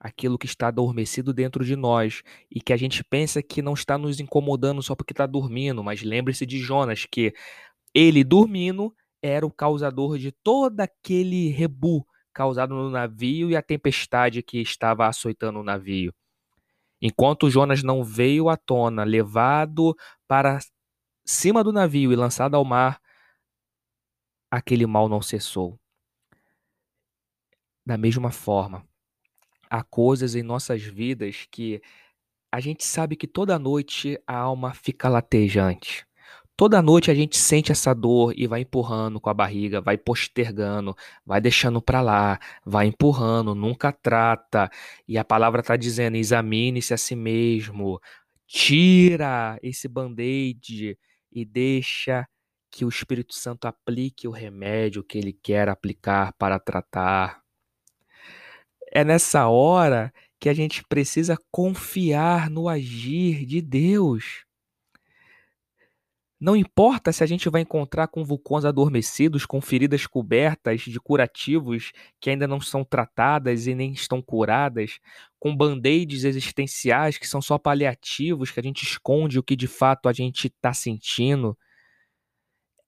aquilo 0.03 0.37
que 0.37 0.45
está 0.45 0.67
adormecido 0.67 1.33
dentro 1.33 1.63
de 1.63 1.77
nós 1.77 2.21
e 2.51 2.59
que 2.59 2.73
a 2.73 2.77
gente 2.77 3.01
pensa 3.05 3.41
que 3.41 3.61
não 3.61 3.73
está 3.73 3.97
nos 3.97 4.19
incomodando 4.19 4.83
só 4.83 4.93
porque 4.95 5.13
está 5.13 5.25
dormindo, 5.25 5.81
mas 5.81 6.03
lembre-se 6.03 6.45
de 6.45 6.59
Jonas, 6.59 7.05
que 7.09 7.33
ele 7.95 8.21
dormindo 8.21 8.93
era 9.21 9.45
o 9.45 9.51
causador 9.51 10.17
de 10.17 10.33
todo 10.43 10.81
aquele 10.81 11.47
rebu 11.47 12.05
causado 12.33 12.75
no 12.75 12.89
navio 12.89 13.49
e 13.49 13.55
a 13.55 13.61
tempestade 13.61 14.43
que 14.43 14.59
estava 14.59 15.07
açoitando 15.07 15.59
o 15.59 15.63
navio. 15.63 16.13
Enquanto 17.01 17.49
Jonas 17.49 17.81
não 17.81 18.03
veio 18.03 18.49
à 18.49 18.57
tona, 18.57 19.05
levado 19.05 19.95
para 20.27 20.59
cima 21.25 21.63
do 21.63 21.71
navio 21.71 22.11
e 22.11 22.15
lançado 22.15 22.55
ao 22.55 22.65
mar, 22.65 22.99
aquele 24.51 24.85
mal 24.85 25.07
não 25.07 25.21
cessou. 25.21 25.79
Da 27.85 27.97
mesma 27.97 28.31
forma, 28.31 28.85
há 29.73 29.81
coisas 29.83 30.35
em 30.35 30.43
nossas 30.43 30.83
vidas 30.83 31.47
que 31.49 31.81
a 32.51 32.59
gente 32.59 32.85
sabe 32.85 33.15
que 33.15 33.25
toda 33.25 33.57
noite 33.57 34.19
a 34.27 34.37
alma 34.37 34.71
fica 34.71 35.09
latejante. 35.09 36.05
Toda 36.55 36.79
noite 36.79 37.09
a 37.09 37.15
gente 37.15 37.35
sente 37.35 37.71
essa 37.71 37.91
dor 37.95 38.33
e 38.37 38.45
vai 38.45 38.61
empurrando 38.61 39.19
com 39.19 39.31
a 39.31 39.33
barriga, 39.33 39.81
vai 39.81 39.97
postergando, 39.97 40.95
vai 41.25 41.41
deixando 41.41 41.81
para 41.81 42.01
lá, 42.01 42.39
vai 42.63 42.85
empurrando, 42.85 43.55
nunca 43.55 43.91
trata. 43.91 44.69
E 45.07 45.17
a 45.17 45.25
palavra 45.25 45.61
está 45.61 45.75
dizendo: 45.75 46.17
examine-se 46.17 46.93
a 46.93 46.97
si 46.97 47.15
mesmo, 47.15 47.99
tira 48.45 49.57
esse 49.63 49.87
band-aid 49.87 50.95
e 51.31 51.45
deixa 51.45 52.27
que 52.69 52.85
o 52.85 52.89
Espírito 52.89 53.33
Santo 53.33 53.65
aplique 53.65 54.27
o 54.27 54.31
remédio 54.31 55.03
que 55.03 55.17
ele 55.17 55.33
quer 55.33 55.67
aplicar 55.67 56.33
para 56.37 56.59
tratar. 56.59 57.42
É 58.95 59.03
nessa 59.03 59.47
hora 59.47 60.13
que 60.39 60.47
a 60.47 60.53
gente 60.53 60.83
precisa 60.87 61.35
confiar 61.49 62.47
no 62.47 62.69
agir 62.69 63.43
de 63.43 63.59
Deus. 63.59 64.45
Não 66.39 66.55
importa 66.55 67.11
se 67.11 67.23
a 67.23 67.25
gente 67.25 67.49
vai 67.49 67.61
encontrar 67.61 68.07
com 68.07 68.23
vulcões 68.23 68.65
adormecidos, 68.65 69.47
com 69.47 69.59
feridas 69.59 70.05
cobertas 70.05 70.81
de 70.81 70.99
curativos 70.99 71.91
que 72.19 72.29
ainda 72.29 72.47
não 72.47 72.61
são 72.61 72.83
tratadas 72.83 73.65
e 73.65 73.73
nem 73.73 73.93
estão 73.93 74.21
curadas, 74.21 74.99
com 75.39 75.55
band-aids 75.55 76.23
existenciais 76.23 77.17
que 77.17 77.27
são 77.27 77.41
só 77.41 77.57
paliativos, 77.57 78.51
que 78.51 78.59
a 78.59 78.63
gente 78.63 78.83
esconde 78.83 79.39
o 79.39 79.43
que 79.43 79.55
de 79.55 79.67
fato 79.67 80.07
a 80.07 80.13
gente 80.13 80.45
está 80.49 80.71
sentindo. 80.71 81.57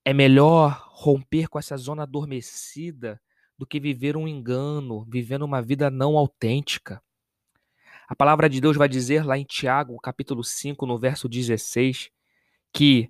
É 0.05 0.13
melhor 0.13 0.87
romper 0.91 1.47
com 1.47 1.57
essa 1.57 1.75
zona 1.77 2.03
adormecida 2.03 3.19
do 3.57 3.65
que 3.65 3.79
viver 3.79 4.17
um 4.17 4.27
engano, 4.27 5.05
vivendo 5.09 5.43
uma 5.43 5.61
vida 5.61 5.89
não 5.89 6.17
autêntica. 6.17 7.01
A 8.07 8.15
palavra 8.15 8.49
de 8.49 8.61
Deus 8.61 8.77
vai 8.77 8.87
dizer 8.87 9.25
lá 9.25 9.37
em 9.37 9.43
Tiago, 9.43 9.99
capítulo 9.99 10.43
5, 10.43 10.85
no 10.85 10.97
verso 10.97 11.27
16, 11.27 12.11
que 12.71 13.09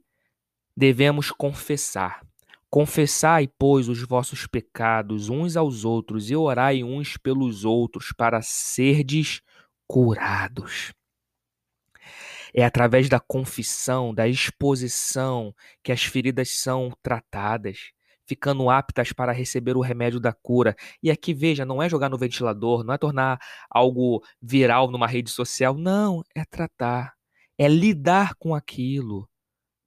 devemos 0.75 1.31
confessar. 1.31 2.25
Confessai, 2.69 3.47
pois, 3.47 3.87
os 3.87 4.01
vossos 4.03 4.47
pecados 4.47 5.29
uns 5.29 5.57
aos 5.57 5.85
outros 5.85 6.29
e 6.29 6.35
orai 6.35 6.83
uns 6.83 7.17
pelos 7.17 7.65
outros 7.65 8.11
para 8.11 8.41
serdes 8.41 9.41
curados. 9.87 10.93
É 12.53 12.63
através 12.63 13.09
da 13.09 13.19
confissão, 13.19 14.13
da 14.13 14.27
exposição, 14.27 15.53
que 15.83 15.91
as 15.91 16.03
feridas 16.03 16.49
são 16.51 16.91
tratadas, 17.03 17.91
ficando 18.27 18.69
aptas 18.69 19.11
para 19.13 19.31
receber 19.31 19.77
o 19.77 19.81
remédio 19.81 20.19
da 20.19 20.33
cura. 20.33 20.75
E 21.01 21.11
aqui, 21.11 21.33
veja, 21.33 21.65
não 21.65 21.81
é 21.81 21.89
jogar 21.89 22.09
no 22.09 22.17
ventilador, 22.17 22.83
não 22.83 22.93
é 22.93 22.97
tornar 22.97 23.39
algo 23.69 24.23
viral 24.41 24.89
numa 24.89 25.07
rede 25.07 25.29
social, 25.29 25.75
não, 25.75 26.23
é 26.35 26.43
tratar, 26.43 27.13
é 27.57 27.67
lidar 27.67 28.35
com 28.35 28.53
aquilo 28.53 29.29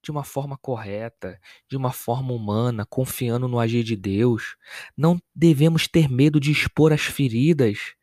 de 0.03 0.11
uma 0.11 0.25
forma 0.25 0.57
correta, 0.57 1.39
de 1.69 1.77
uma 1.77 1.93
forma 1.93 2.33
humana, 2.33 2.87
confiando 2.87 3.49
no 3.49 3.59
agir 3.59 3.83
de 3.83 3.97
Deus. 3.97 4.57
Não 4.97 5.21
devemos 5.35 5.87
ter 5.87 6.09
medo 6.09 6.41
de 6.41 6.51
expor 6.51 6.93
as 6.93 7.03
feridas. 7.03 7.95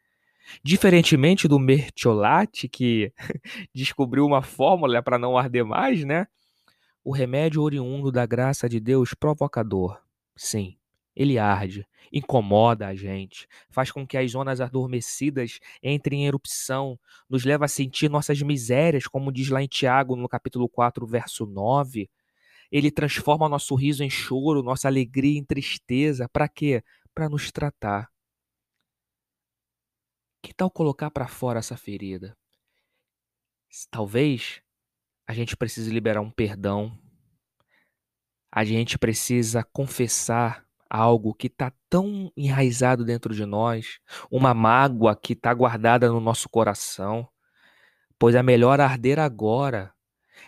Diferentemente 0.63 1.47
do 1.47 1.57
mertiolate, 1.57 2.69
que 2.69 3.11
descobriu 3.73 4.25
uma 4.25 4.43
fórmula 4.43 5.01
para 5.01 5.17
não 5.17 5.35
arder 5.35 5.65
mais, 5.65 6.03
né? 6.03 6.27
O 7.03 7.11
remédio 7.11 7.63
oriundo 7.63 8.11
da 8.11 8.25
graça 8.25 8.69
de 8.69 8.79
Deus 8.79 9.15
provocador. 9.15 10.04
Sim, 10.35 10.77
ele 11.15 11.37
arde, 11.39 11.87
incomoda 12.11 12.87
a 12.87 12.95
gente, 12.95 13.47
faz 13.69 13.91
com 13.91 14.05
que 14.05 14.17
as 14.17 14.31
zonas 14.31 14.59
adormecidas 14.59 15.59
entrem 15.81 16.23
em 16.23 16.27
erupção, 16.27 16.99
nos 17.29 17.45
leva 17.45 17.65
a 17.65 17.69
sentir 17.69 18.09
nossas 18.09 18.41
misérias, 18.41 19.07
como 19.07 19.31
diz 19.31 19.49
lá 19.49 19.61
em 19.61 19.67
Tiago, 19.67 20.15
no 20.15 20.27
capítulo 20.27 20.67
4, 20.67 21.05
verso 21.07 21.45
9. 21.45 22.09
Ele 22.71 22.91
transforma 22.91 23.47
nosso 23.47 23.75
riso 23.75 24.03
em 24.03 24.09
choro, 24.09 24.61
nossa 24.61 24.87
alegria 24.87 25.39
em 25.39 25.43
tristeza. 25.43 26.27
Para 26.27 26.49
quê? 26.49 26.83
Para 27.13 27.29
nos 27.29 27.51
tratar. 27.51 28.09
Que 30.41 30.53
tal 30.53 30.69
colocar 30.69 31.09
para 31.09 31.27
fora 31.27 31.59
essa 31.59 31.77
ferida? 31.77 32.37
Talvez 33.89 34.61
a 35.27 35.33
gente 35.33 35.57
precise 35.57 35.91
liberar 35.91 36.21
um 36.21 36.29
perdão. 36.29 36.97
A 38.55 38.63
gente 38.63 38.97
precisa 38.97 39.65
confessar 39.65 40.65
algo 40.89 41.33
que 41.33 41.47
está 41.47 41.73
tão 41.89 42.31
enraizado 42.37 43.03
dentro 43.03 43.35
de 43.35 43.45
nós, 43.45 43.99
uma 44.31 44.53
mágoa 44.53 45.13
que 45.13 45.33
está 45.33 45.53
guardada 45.53 46.07
no 46.07 46.21
nosso 46.21 46.47
coração. 46.47 47.27
Pois 48.17 48.33
é 48.33 48.41
melhor 48.41 48.79
arder 48.79 49.19
agora, 49.19 49.93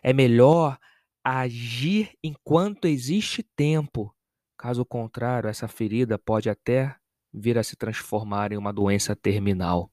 é 0.02 0.14
melhor 0.14 0.78
agir 1.22 2.14
enquanto 2.24 2.86
existe 2.86 3.44
tempo. 3.44 4.16
Caso 4.58 4.86
contrário, 4.86 5.50
essa 5.50 5.68
ferida 5.68 6.18
pode 6.18 6.50
até 6.50 6.96
vir 7.34 7.58
a 7.58 7.64
se 7.64 7.76
transformar 7.76 8.54
em 8.54 8.58
uma 8.58 8.72
doença 8.72 9.18
terminal. 9.18 9.92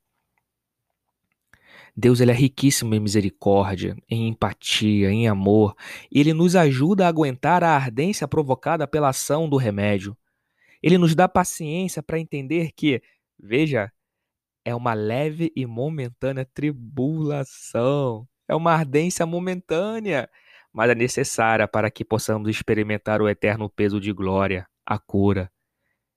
Deus 1.97 2.21
ele 2.21 2.33
é 2.33 2.35
riquíssimo 2.35 2.95
em 2.95 3.01
misericórdia, 3.01 3.97
em 4.11 4.29
empatia, 4.29 5.11
em 5.11 5.29
amor, 5.29 5.77
e 6.11 6.19
ele 6.19 6.33
nos 6.33 6.57
ajuda 6.57 7.05
a 7.05 7.09
aguentar 7.09 7.63
a 7.63 7.77
ardência 7.77 8.27
provocada 8.27 8.87
pela 8.87 9.11
ação 9.11 9.49
do 9.49 9.57
remédio. 9.57 10.17
Ele 10.83 10.99
nos 10.99 11.15
dá 11.15 11.29
paciência 11.29 12.03
para 12.03 12.19
entender 12.19 12.73
que, 12.73 13.01
veja, 13.39 13.93
é 14.65 14.75
uma 14.75 14.93
leve 14.93 15.53
e 15.55 15.65
momentânea 15.67 16.45
tribulação. 16.45 18.27
É 18.49 18.55
uma 18.55 18.73
ardência 18.73 19.25
momentânea, 19.25 20.29
mas 20.73 20.91
é 20.91 20.95
necessária 20.95 21.69
para 21.69 21.91
que 21.91 22.05
possamos 22.05 22.49
experimentar 22.51 23.23
o 23.23 23.29
eterno 23.29 23.71
peso 23.71 24.01
de 24.01 24.13
glória, 24.13 24.67
a 24.85 24.99
cura. 24.99 25.51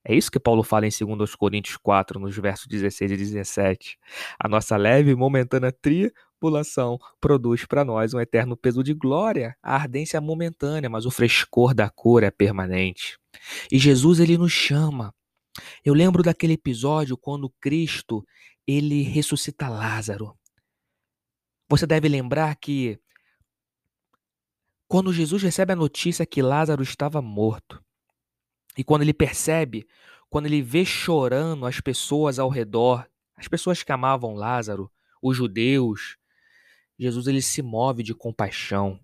É 0.09 0.15
isso 0.15 0.31
que 0.31 0.39
Paulo 0.39 0.63
fala 0.63 0.87
em 0.87 0.89
2 0.89 1.35
Coríntios 1.35 1.75
4, 1.75 2.17
nos 2.17 2.37
versos 2.37 2.65
16 2.65 3.11
e 3.11 3.17
17. 3.17 3.97
A 4.39 4.47
nossa 4.47 4.77
leve 4.77 5.11
e 5.11 5.15
momentânea 5.15 5.69
tribulação 5.69 6.97
produz 7.19 7.65
para 7.65 7.83
nós 7.83 8.13
um 8.13 8.19
eterno 8.21 8.55
peso 8.55 8.81
de 8.81 8.93
glória. 8.93 9.57
A 9.61 9.75
ardência 9.75 10.15
é 10.15 10.21
momentânea, 10.21 10.89
mas 10.89 11.05
o 11.05 11.11
frescor 11.11 11.73
da 11.73 11.89
cor 11.89 12.23
é 12.23 12.31
permanente. 12.31 13.19
E 13.69 13.77
Jesus 13.77 14.21
ele 14.21 14.37
nos 14.37 14.53
chama. 14.53 15.13
Eu 15.83 15.93
lembro 15.93 16.23
daquele 16.23 16.53
episódio 16.53 17.17
quando 17.17 17.53
Cristo 17.59 18.25
ele 18.65 19.01
ressuscita 19.01 19.67
Lázaro. 19.67 20.33
Você 21.69 21.85
deve 21.85 22.07
lembrar 22.07 22.55
que 22.55 22.97
quando 24.87 25.11
Jesus 25.11 25.43
recebe 25.43 25.73
a 25.73 25.75
notícia 25.75 26.25
que 26.25 26.41
Lázaro 26.41 26.81
estava 26.81 27.21
morto, 27.21 27.83
e 28.77 28.84
quando 28.84 29.01
ele 29.01 29.13
percebe, 29.13 29.88
quando 30.29 30.46
ele 30.46 30.62
vê 30.62 30.86
chorando 30.86 31.65
as 31.65 31.79
pessoas 31.79 32.38
ao 32.38 32.50
redor, 32.50 33.07
as 33.36 33.48
pessoas 33.48 33.84
que 33.84 33.91
amavam 33.91 34.36
Lázaro, 34.36 34.91
os 35.22 35.36
judeus, 35.36 36.17
Jesus 36.98 37.27
ele 37.27 37.41
se 37.41 37.62
move 37.62 38.03
de 38.03 38.13
compaixão. 38.13 39.00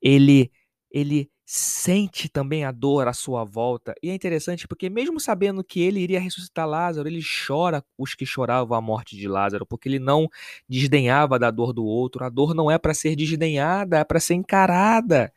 Ele 0.00 0.50
ele 0.90 1.30
sente 1.44 2.28
também 2.28 2.64
a 2.64 2.72
dor 2.72 3.06
à 3.06 3.12
sua 3.12 3.44
volta. 3.44 3.94
E 4.02 4.10
é 4.10 4.14
interessante 4.14 4.66
porque 4.66 4.90
mesmo 4.90 5.20
sabendo 5.20 5.62
que 5.62 5.80
ele 5.80 6.00
iria 6.00 6.18
ressuscitar 6.18 6.66
Lázaro, 6.66 7.08
ele 7.08 7.20
chora 7.22 7.84
os 7.96 8.14
que 8.14 8.26
choravam 8.26 8.76
a 8.76 8.80
morte 8.80 9.16
de 9.16 9.28
Lázaro, 9.28 9.64
porque 9.64 9.88
ele 9.88 10.00
não 10.00 10.28
desdenhava 10.68 11.38
da 11.38 11.50
dor 11.50 11.72
do 11.72 11.84
outro. 11.84 12.24
A 12.24 12.28
dor 12.28 12.54
não 12.54 12.70
é 12.70 12.78
para 12.78 12.94
ser 12.94 13.14
desdenhada, 13.14 13.98
é 13.98 14.04
para 14.04 14.18
ser 14.18 14.34
encarada. 14.34 15.32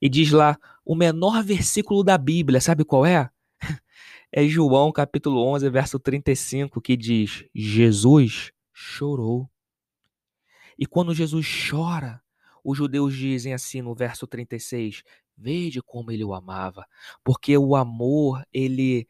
E 0.00 0.08
diz 0.08 0.30
lá, 0.30 0.58
o 0.84 0.94
menor 0.94 1.42
versículo 1.42 2.02
da 2.04 2.18
Bíblia, 2.18 2.60
sabe 2.60 2.84
qual 2.84 3.06
é? 3.06 3.30
É 4.36 4.48
João 4.48 4.90
capítulo 4.90 5.40
11, 5.46 5.70
verso 5.70 5.96
35, 5.96 6.80
que 6.80 6.96
diz: 6.96 7.44
Jesus 7.54 8.50
chorou. 8.72 9.48
E 10.76 10.86
quando 10.86 11.14
Jesus 11.14 11.46
chora, 11.70 12.20
os 12.64 12.76
judeus 12.76 13.14
dizem 13.14 13.54
assim 13.54 13.80
no 13.80 13.94
verso 13.94 14.26
36: 14.26 15.04
Veja 15.38 15.80
como 15.86 16.10
ele 16.10 16.24
o 16.24 16.34
amava, 16.34 16.84
porque 17.22 17.56
o 17.56 17.76
amor, 17.76 18.44
ele 18.52 19.06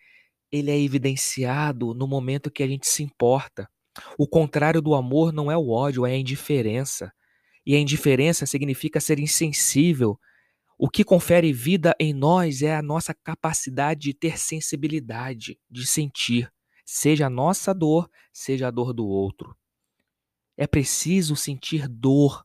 ele 0.52 0.71
é 0.71 0.78
evidenciado 0.78 1.95
no 1.95 2.07
momento 2.07 2.50
que 2.50 2.62
a 2.62 2.69
gente 2.69 2.87
se 2.87 3.02
importa. 3.02 3.69
O 4.19 4.28
contrário 4.28 4.81
do 4.81 4.95
amor 4.95 5.33
não 5.33 5.50
é 5.50 5.57
o 5.57 5.71
ódio, 5.71 6.07
é 6.07 6.12
a 6.12 6.16
indiferença. 6.16 7.12
E 7.66 7.75
a 7.75 7.78
indiferença 7.81 8.47
significa 8.47 9.00
ser 9.00 9.19
insensível, 9.19 10.16
o 10.76 10.88
que 10.88 11.04
confere 11.04 11.52
vida 11.52 11.95
em 12.00 12.12
nós 12.12 12.61
é 12.61 12.75
a 12.75 12.83
nossa 12.83 13.14
capacidade 13.14 14.00
de 14.00 14.14
ter 14.14 14.38
sensibilidade, 14.38 15.59
de 15.71 15.87
sentir, 15.87 16.52
seja 16.85 17.26
a 17.26 17.31
nossa 17.31 17.73
dor, 17.73 18.11
seja 18.33 18.69
a 18.69 18.71
dor 18.71 18.93
do 18.93 19.07
outro. 19.07 19.57
É 20.57 20.66
preciso 20.66 21.37
sentir 21.37 21.88
dor 21.88 22.45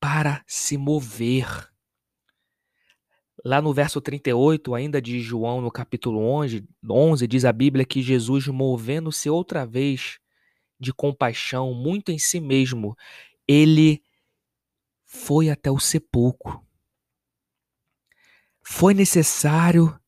para 0.00 0.42
se 0.46 0.78
mover. 0.78 1.46
Lá 3.44 3.60
no 3.60 3.74
verso 3.74 4.00
38, 4.00 4.74
ainda 4.74 5.00
de 5.00 5.20
João, 5.20 5.60
no 5.60 5.70
capítulo 5.70 6.20
11, 6.20 6.66
11 6.88 7.26
diz 7.26 7.44
a 7.44 7.52
Bíblia 7.52 7.84
que 7.84 8.00
Jesus, 8.00 8.46
movendo-se 8.48 9.28
outra 9.28 9.66
vez 9.66 10.18
de 10.80 10.92
compaixão, 10.92 11.74
muito 11.74 12.10
em 12.10 12.18
si 12.18 12.40
mesmo, 12.40 12.96
ele 13.46 14.02
foi 15.04 15.50
até 15.50 15.70
o 15.70 15.78
sepulcro 15.78 16.63
foi 18.66 18.94
necessário 18.94 19.98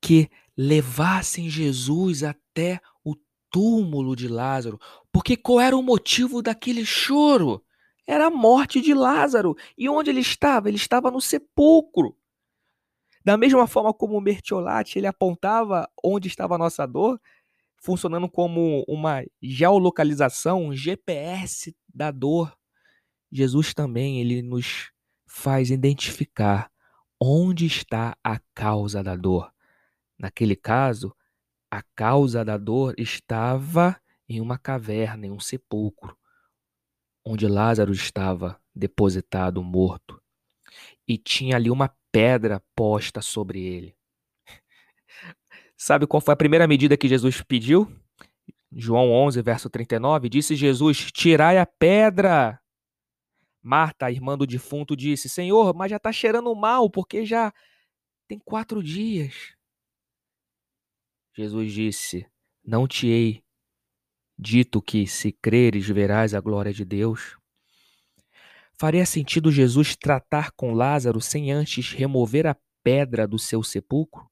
que 0.00 0.30
levassem 0.56 1.50
Jesus 1.50 2.22
até 2.22 2.80
o 3.04 3.14
túmulo 3.50 4.14
de 4.14 4.28
Lázaro, 4.28 4.78
porque 5.12 5.36
qual 5.36 5.60
era 5.60 5.76
o 5.76 5.82
motivo 5.82 6.40
daquele 6.40 6.84
choro? 6.84 7.62
Era 8.06 8.26
a 8.26 8.30
morte 8.30 8.80
de 8.80 8.94
Lázaro. 8.94 9.56
E 9.76 9.88
onde 9.88 10.10
ele 10.10 10.20
estava? 10.20 10.68
Ele 10.68 10.76
estava 10.76 11.10
no 11.10 11.20
sepulcro. 11.20 12.16
Da 13.24 13.36
mesma 13.36 13.66
forma 13.66 13.92
como 13.92 14.16
o 14.16 14.20
Mertiolate, 14.20 14.98
ele 14.98 15.08
apontava 15.08 15.88
onde 16.02 16.28
estava 16.28 16.54
a 16.54 16.58
nossa 16.58 16.86
dor, 16.86 17.20
funcionando 17.82 18.28
como 18.30 18.84
uma 18.86 19.24
geolocalização, 19.42 20.66
um 20.66 20.76
GPS 20.76 21.76
da 21.92 22.12
dor. 22.12 22.56
Jesus 23.32 23.74
também 23.74 24.20
ele 24.20 24.42
nos 24.42 24.92
faz 25.26 25.70
identificar 25.70 26.70
Onde 27.20 27.66
está 27.66 28.16
a 28.22 28.38
causa 28.54 29.02
da 29.02 29.16
dor? 29.16 29.50
Naquele 30.18 30.54
caso, 30.54 31.14
a 31.70 31.82
causa 31.94 32.44
da 32.44 32.56
dor 32.56 32.94
estava 32.98 34.00
em 34.28 34.40
uma 34.40 34.58
caverna, 34.58 35.26
em 35.26 35.30
um 35.30 35.40
sepulcro, 35.40 36.16
onde 37.24 37.46
Lázaro 37.46 37.92
estava 37.92 38.60
depositado 38.74 39.62
morto. 39.62 40.20
E 41.06 41.16
tinha 41.16 41.56
ali 41.56 41.70
uma 41.70 41.94
pedra 42.12 42.62
posta 42.74 43.22
sobre 43.22 43.62
ele. 43.62 43.96
Sabe 45.76 46.06
qual 46.06 46.20
foi 46.20 46.34
a 46.34 46.36
primeira 46.36 46.66
medida 46.66 46.96
que 46.96 47.08
Jesus 47.08 47.42
pediu? 47.42 47.90
João 48.72 49.10
11, 49.10 49.40
verso 49.42 49.70
39, 49.70 50.28
disse 50.28 50.54
Jesus: 50.54 51.10
Tirai 51.12 51.58
a 51.58 51.66
pedra. 51.66 52.60
Marta, 53.66 54.08
irmã 54.08 54.38
do 54.38 54.46
defunto, 54.46 54.96
disse: 54.96 55.28
Senhor, 55.28 55.74
mas 55.74 55.90
já 55.90 55.96
está 55.96 56.12
cheirando 56.12 56.54
mal, 56.54 56.88
porque 56.88 57.26
já 57.26 57.52
tem 58.28 58.38
quatro 58.38 58.80
dias. 58.80 59.56
Jesus 61.34 61.72
disse: 61.72 62.24
Não 62.64 62.86
te 62.86 63.08
hei 63.08 63.42
dito 64.38 64.80
que, 64.80 65.04
se 65.04 65.32
creres, 65.32 65.88
verás 65.88 66.32
a 66.32 66.40
glória 66.40 66.72
de 66.72 66.84
Deus? 66.84 67.36
Faria 68.78 69.04
sentido 69.04 69.50
Jesus 69.50 69.96
tratar 69.96 70.52
com 70.52 70.72
Lázaro 70.72 71.20
sem 71.20 71.50
antes 71.50 71.92
remover 71.92 72.46
a 72.46 72.56
pedra 72.84 73.26
do 73.26 73.38
seu 73.38 73.64
sepulcro? 73.64 74.30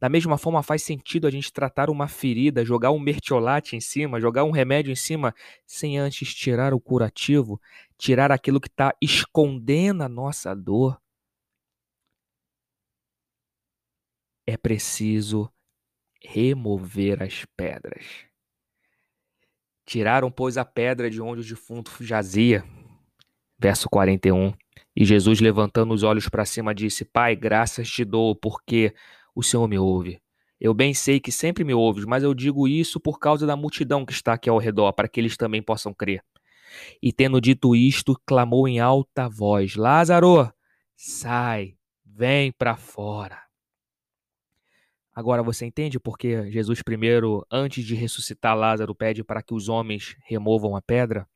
Da 0.00 0.08
mesma 0.08 0.36
forma, 0.36 0.62
faz 0.62 0.82
sentido 0.82 1.26
a 1.26 1.30
gente 1.30 1.52
tratar 1.52 1.90
uma 1.90 2.08
ferida, 2.08 2.64
jogar 2.64 2.90
um 2.90 2.98
mertiolate 2.98 3.76
em 3.76 3.80
cima, 3.80 4.20
jogar 4.20 4.44
um 4.44 4.50
remédio 4.50 4.90
em 4.90 4.96
cima, 4.96 5.34
sem 5.66 5.98
antes 5.98 6.34
tirar 6.34 6.74
o 6.74 6.80
curativo, 6.80 7.60
tirar 7.98 8.30
aquilo 8.30 8.60
que 8.60 8.68
está 8.68 8.94
escondendo 9.00 10.02
a 10.02 10.08
nossa 10.08 10.54
dor. 10.54 11.00
É 14.46 14.56
preciso 14.56 15.50
remover 16.22 17.22
as 17.22 17.44
pedras. 17.56 18.24
Tiraram, 19.84 20.30
pois, 20.30 20.56
a 20.56 20.64
pedra 20.64 21.08
de 21.08 21.20
onde 21.20 21.40
o 21.40 21.44
defunto 21.44 21.92
jazia. 22.02 22.64
Verso 23.58 23.88
41. 23.88 24.52
E 24.94 25.04
Jesus, 25.04 25.40
levantando 25.40 25.94
os 25.94 26.02
olhos 26.02 26.28
para 26.28 26.44
cima, 26.44 26.74
disse: 26.74 27.04
Pai, 27.04 27.36
graças 27.36 27.88
te 27.88 28.04
dou, 28.04 28.34
porque 28.34 28.94
o 29.34 29.42
Senhor 29.42 29.66
me 29.68 29.78
ouve. 29.78 30.20
Eu 30.58 30.72
bem 30.72 30.94
sei 30.94 31.20
que 31.20 31.30
sempre 31.30 31.62
me 31.64 31.74
ouves, 31.74 32.04
mas 32.04 32.22
eu 32.22 32.32
digo 32.34 32.66
isso 32.66 32.98
por 32.98 33.18
causa 33.18 33.46
da 33.46 33.54
multidão 33.54 34.06
que 34.06 34.12
está 34.12 34.32
aqui 34.32 34.48
ao 34.48 34.58
redor, 34.58 34.92
para 34.92 35.06
que 35.06 35.20
eles 35.20 35.36
também 35.36 35.62
possam 35.62 35.92
crer. 35.92 36.22
E 37.02 37.12
tendo 37.12 37.40
dito 37.40 37.74
isto, 37.74 38.18
clamou 38.26 38.66
em 38.66 38.80
alta 38.80 39.28
voz: 39.28 39.76
Lázaro, 39.76 40.52
sai, 40.94 41.76
vem 42.04 42.52
para 42.52 42.76
fora. 42.76 43.46
Agora 45.14 45.42
você 45.42 45.64
entende 45.64 45.98
porque 45.98 46.50
Jesus, 46.50 46.82
primeiro, 46.82 47.46
antes 47.50 47.84
de 47.84 47.94
ressuscitar 47.94 48.54
Lázaro, 48.54 48.94
pede 48.94 49.24
para 49.24 49.42
que 49.42 49.54
os 49.54 49.68
homens 49.68 50.14
removam 50.26 50.76
a 50.76 50.82
pedra? 50.82 51.26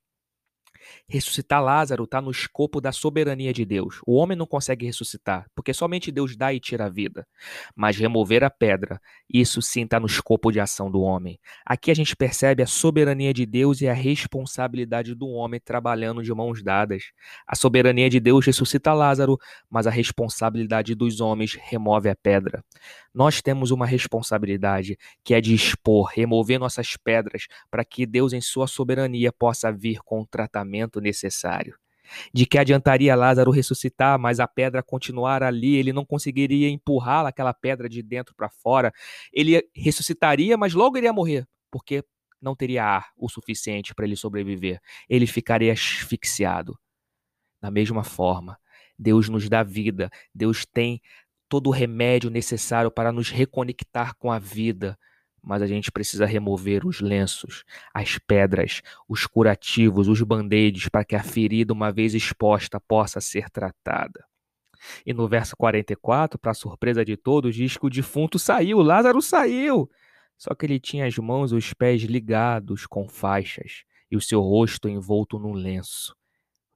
Ressuscitar 1.09 1.62
Lázaro 1.62 2.05
está 2.05 2.20
no 2.20 2.31
escopo 2.31 2.81
da 2.81 2.92
soberania 2.92 3.53
de 3.53 3.64
Deus. 3.64 4.00
O 4.07 4.14
homem 4.14 4.37
não 4.37 4.46
consegue 4.46 4.87
ressuscitar, 4.87 5.46
porque 5.55 5.74
somente 5.74 6.11
Deus 6.11 6.37
dá 6.37 6.53
e 6.53 6.61
tira 6.61 6.87
a 6.87 6.88
vida. 6.88 7.26
Mas 7.74 7.96
remover 7.96 8.44
a 8.44 8.50
pedra, 8.50 9.00
isso 9.29 9.61
sim 9.61 9.85
está 9.85 9.98
no 9.98 10.07
escopo 10.07 10.50
de 10.50 10.61
ação 10.61 10.90
do 10.90 11.00
homem. 11.00 11.38
Aqui 11.64 11.90
a 11.90 11.94
gente 11.94 12.16
percebe 12.16 12.62
a 12.62 12.66
soberania 12.66 13.33
de 13.33 13.46
Deus 13.46 13.81
e 13.81 13.88
a 13.88 13.92
responsabilidade 13.92 15.14
do 15.14 15.29
homem 15.29 15.61
trabalhando 15.61 16.22
de 16.22 16.33
mãos 16.33 16.62
dadas. 16.62 17.11
A 17.46 17.57
soberania 17.57 18.09
de 18.09 18.20
Deus 18.20 18.46
ressuscita 18.46 18.92
Lázaro, 18.92 19.38
mas 19.68 19.87
a 19.87 19.90
responsabilidade 19.90 20.94
dos 20.94 21.20
homens 21.20 21.55
remove 21.55 22.09
a 22.09 22.16
pedra. 22.16 22.64
Nós 23.12 23.42
temos 23.42 23.70
uma 23.70 23.87
responsabilidade 23.87 24.96
que 25.24 25.35
é 25.35 25.40
de 25.40 25.55
expor, 25.55 26.11
remover 26.14 26.59
nossas 26.59 26.96
pedras, 26.96 27.46
para 27.70 27.85
que 27.85 28.07
Deus, 28.07 28.33
em 28.33 28.40
sua 28.40 28.66
soberania, 28.66 29.33
possa 29.33 29.72
vir 29.72 29.98
com 30.05 30.20
o 30.20 30.26
tratamento 30.26 30.79
necessário. 31.00 31.76
De 32.32 32.46
que 32.46 32.58
adiantaria 32.58 33.14
Lázaro 33.14 33.50
ressuscitar, 33.50 34.18
mas 34.18 34.40
a 34.40 34.48
pedra 34.48 34.82
continuar 34.82 35.42
ali, 35.42 35.76
ele 35.76 35.92
não 35.92 36.04
conseguiria 36.04 36.68
empurrar 36.68 37.26
aquela 37.26 37.54
pedra 37.54 37.88
de 37.88 38.02
dentro 38.02 38.34
para 38.34 38.48
fora. 38.48 38.92
Ele 39.32 39.62
ressuscitaria, 39.74 40.56
mas 40.56 40.74
logo 40.74 40.96
iria 40.96 41.12
morrer, 41.12 41.46
porque 41.70 42.04
não 42.40 42.56
teria 42.56 42.84
ar 42.84 43.10
o 43.16 43.28
suficiente 43.28 43.94
para 43.94 44.04
ele 44.06 44.16
sobreviver. 44.16 44.80
Ele 45.08 45.26
ficaria 45.26 45.72
asfixiado. 45.72 46.78
Da 47.60 47.70
mesma 47.70 48.02
forma, 48.02 48.58
Deus 48.98 49.28
nos 49.28 49.48
dá 49.48 49.62
vida, 49.62 50.10
Deus 50.34 50.64
tem 50.64 51.00
todo 51.48 51.66
o 51.66 51.72
remédio 51.72 52.30
necessário 52.30 52.90
para 52.90 53.12
nos 53.12 53.28
reconectar 53.28 54.14
com 54.16 54.30
a 54.30 54.38
vida, 54.38 54.98
mas 55.42 55.62
a 55.62 55.66
gente 55.66 55.90
precisa 55.90 56.26
remover 56.26 56.87
os 56.87 57.00
lenços, 57.00 57.64
as 57.94 58.18
pedras, 58.18 58.83
os 59.09 59.26
curativos, 59.26 60.09
os 60.09 60.20
band-aids 60.22 60.88
para 60.88 61.05
que 61.05 61.16
a 61.16 61.22
ferida, 61.22 61.72
uma 61.72 61.90
vez 61.90 62.14
exposta, 62.14 62.81
possa 62.81 63.20
ser 63.20 63.48
tratada. 63.50 64.24
E 65.05 65.12
no 65.12 65.29
verso 65.29 65.57
44, 65.57 66.38
para 66.38 66.55
surpresa 66.55 67.05
de 67.05 67.16
todos, 67.16 67.55
diz 67.55 67.76
que 67.76 67.87
o 67.87 67.90
defunto 67.90 68.38
saiu, 68.38 68.81
Lázaro 68.81 69.20
saiu. 69.20 69.90
Só 70.37 70.55
que 70.55 70.64
ele 70.64 70.81
tinha 70.81 71.07
as 71.07 71.16
mãos 71.18 71.53
e 71.53 71.55
os 71.55 71.74
pés 71.74 72.03
ligados 72.03 72.87
com 72.87 73.09
faixas 73.09 73.85
e 74.11 74.16
o 74.16 74.20
seu 74.20 74.40
rosto 74.40 74.88
envolto 74.88 75.38
num 75.38 75.53
lenço. 75.53 76.16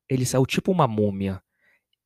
Ele 0.08 0.26
saiu 0.26 0.44
tipo 0.46 0.70
uma 0.70 0.86
múmia. 0.86 1.42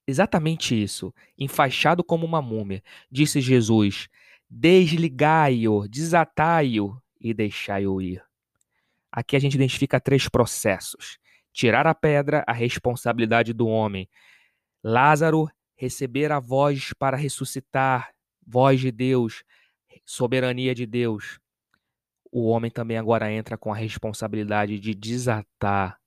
Exatamente 0.07 0.81
isso, 0.81 1.13
enfaixado 1.37 2.03
como 2.03 2.25
uma 2.25 2.41
múmia. 2.41 2.83
Disse 3.11 3.41
Jesus: 3.41 4.09
Desligai-o, 4.51 5.87
desatai-o 5.89 7.01
e 7.21 7.35
deixai-o 7.35 8.01
ir. 8.01 8.23
Aqui 9.11 9.37
a 9.37 9.39
gente 9.39 9.55
identifica 9.55 10.01
três 10.01 10.29
processos: 10.29 11.19
tirar 11.53 11.87
a 11.87 11.95
pedra, 11.95 12.45
a 12.47 12.53
responsabilidade 12.53 13.53
do 13.53 13.67
homem. 13.67 14.09
Lázaro 14.83 15.51
receber 15.77 16.33
a 16.33 16.41
voz 16.41 16.93
para 16.99 17.17
ressuscitar, 17.17 18.11
voz 18.47 18.81
de 18.81 18.91
Deus, 18.91 19.45
soberania 20.05 20.75
de 20.75 20.87
Deus. 20.87 21.39
O 22.31 22.49
homem 22.49 22.71
também 22.71 22.99
agora 22.99 23.33
entra 23.33 23.57
com 23.57 23.73
a 23.73 23.77
responsabilidade 23.77 24.79
de 24.79 24.95
desatar 24.95 25.99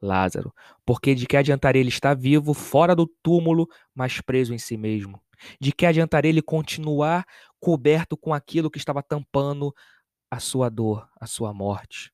Lázaro, 0.00 0.54
porque 0.84 1.14
de 1.14 1.26
que 1.26 1.36
adiantaria 1.36 1.80
ele 1.80 1.88
estar 1.88 2.14
vivo, 2.14 2.52
fora 2.52 2.94
do 2.94 3.06
túmulo, 3.06 3.66
mas 3.94 4.20
preso 4.20 4.52
em 4.52 4.58
si 4.58 4.76
mesmo? 4.76 5.20
De 5.58 5.72
que 5.72 5.86
adiantaria 5.86 6.28
ele 6.28 6.42
continuar 6.42 7.24
coberto 7.64 8.14
com 8.14 8.34
aquilo 8.34 8.70
que 8.70 8.76
estava 8.76 9.02
tampando 9.02 9.74
a 10.30 10.38
sua 10.38 10.68
dor, 10.68 11.08
a 11.18 11.26
sua 11.26 11.54
morte? 11.54 12.12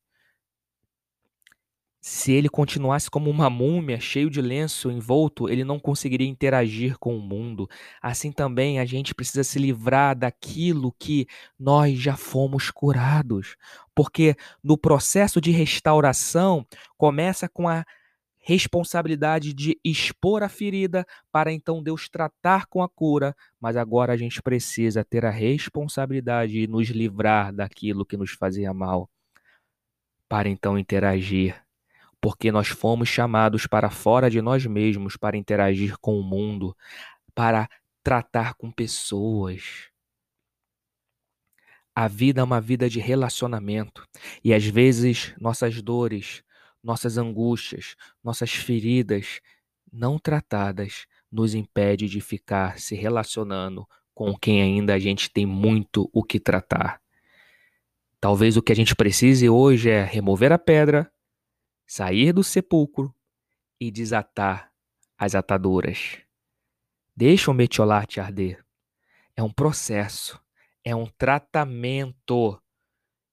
Se 2.01 2.31
ele 2.33 2.49
continuasse 2.49 3.11
como 3.11 3.29
uma 3.29 3.51
múmia, 3.51 3.99
cheio 3.99 4.31
de 4.31 4.41
lenço 4.41 4.93
envolto, 4.93 5.49
ele 5.49 5.65
não 5.65 5.79
conseguiria 5.81 6.29
interagir 6.29 6.97
com 6.99 7.17
o 7.17 7.21
mundo. 7.21 7.69
Assim 8.01 8.31
também 8.31 8.79
a 8.79 8.85
gente 8.85 9.13
precisa 9.13 9.43
se 9.43 9.59
livrar 9.59 10.17
daquilo 10.17 10.95
que 10.99 11.27
nós 11.59 11.99
já 11.99 12.17
fomos 12.17 12.71
curados. 12.71 13.57
Porque 13.93 14.37
no 14.63 14.79
processo 14.79 15.41
de 15.41 15.51
restauração, 15.51 16.65
começa 16.97 17.49
com 17.49 17.69
a 17.69 17.85
responsabilidade 18.51 19.55
de 19.55 19.79
expor 19.85 20.43
a 20.43 20.49
ferida 20.49 21.07
para 21.31 21.53
então 21.53 21.81
Deus 21.81 22.09
tratar 22.09 22.67
com 22.67 22.83
a 22.83 22.89
cura, 22.89 23.33
mas 23.61 23.77
agora 23.77 24.13
a 24.13 24.17
gente 24.17 24.43
precisa 24.43 25.05
ter 25.05 25.25
a 25.25 25.31
responsabilidade 25.31 26.55
de 26.55 26.67
nos 26.67 26.89
livrar 26.89 27.55
daquilo 27.55 28.05
que 28.05 28.17
nos 28.17 28.33
fazia 28.33 28.75
mal, 28.75 29.09
para 30.29 30.49
então 30.49 30.77
interagir 30.77 31.63
porque 32.21 32.53
nós 32.53 32.69
fomos 32.69 33.09
chamados 33.09 33.67
para 33.67 33.89
fora 33.89 34.29
de 34.29 34.43
nós 34.43 34.67
mesmos 34.67 35.17
para 35.17 35.39
interagir 35.39 35.97
com 36.01 36.19
o 36.19 36.23
mundo, 36.23 36.77
para 37.35 37.67
tratar 38.03 38.53
com 38.55 38.71
pessoas. 38.71 39.89
A 41.95 42.07
vida 42.09 42.43
é 42.43 42.45
uma 42.45 42.61
vida 42.61 42.91
de 42.91 43.01
relacionamento 43.01 44.07
e 44.45 44.53
às 44.53 44.67
vezes 44.67 45.35
nossas 45.41 45.81
dores, 45.81 46.43
nossas 46.83 47.19
angústias, 47.19 47.95
nossas 48.23 48.53
feridas 48.53 49.41
não 49.93 50.19
tratadas 50.19 51.07
nos 51.31 51.55
impede 51.55 52.09
de 52.09 52.21
ficar 52.21 52.79
se 52.79 52.95
relacionando 52.95 53.87
com 54.15 54.37
quem 54.37 54.63
ainda 54.63 54.95
a 54.95 54.99
gente 54.99 55.31
tem 55.31 55.47
muito 55.47 56.11
o 56.13 56.23
que 56.23 56.39
tratar. 56.39 57.01
Talvez 58.21 58.57
o 58.57 58.63
que 58.63 58.73
a 58.73 58.77
gente 58.77 58.95
precise 58.95 59.49
hoje 59.49 59.89
é 59.89 60.05
remover 60.05 60.53
a 60.53 60.59
pedra, 60.59 61.11
sair 61.87 62.33
do 62.33 62.45
sepulcro 62.45 63.15
e 63.81 63.91
desatar 63.91 64.71
as 65.17 65.35
ataduras. 65.35 66.19
Deixa 67.17 67.51
o 67.51 67.55
metiolate 67.55 68.21
arder. 68.21 68.65
É 69.35 69.43
um 69.43 69.51
processo, 69.51 70.41
é 70.85 70.95
um 70.95 71.07
tratamento. 71.07 72.61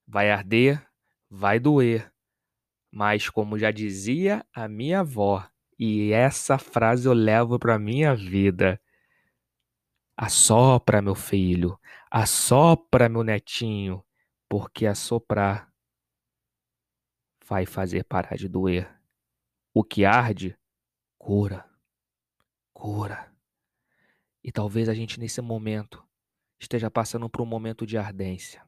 Vai 0.06 0.30
arder, 0.30 0.86
vai 1.28 1.60
doer. 1.60 2.10
Mas, 2.90 3.28
como 3.28 3.58
já 3.58 3.70
dizia 3.70 4.44
a 4.52 4.66
minha 4.66 5.00
avó, 5.00 5.46
e 5.78 6.12
essa 6.12 6.58
frase 6.58 7.06
eu 7.06 7.12
levo 7.12 7.58
para 7.58 7.78
minha 7.78 8.14
vida. 8.14 8.80
Assopra, 10.16 11.00
meu 11.00 11.14
filho, 11.14 11.78
assopra, 12.10 13.08
meu 13.08 13.22
netinho, 13.22 14.04
porque 14.48 14.86
assoprar 14.86 15.72
vai 17.48 17.64
fazer 17.64 18.04
parar 18.04 18.36
de 18.36 18.48
doer. 18.48 18.92
O 19.72 19.84
que 19.84 20.04
arde, 20.04 20.58
cura. 21.16 21.64
Cura. 22.72 23.32
E 24.42 24.50
talvez 24.50 24.88
a 24.88 24.94
gente 24.94 25.20
nesse 25.20 25.40
momento 25.40 26.04
esteja 26.58 26.90
passando 26.90 27.28
por 27.28 27.40
um 27.40 27.46
momento 27.46 27.86
de 27.86 27.96
ardência. 27.96 28.62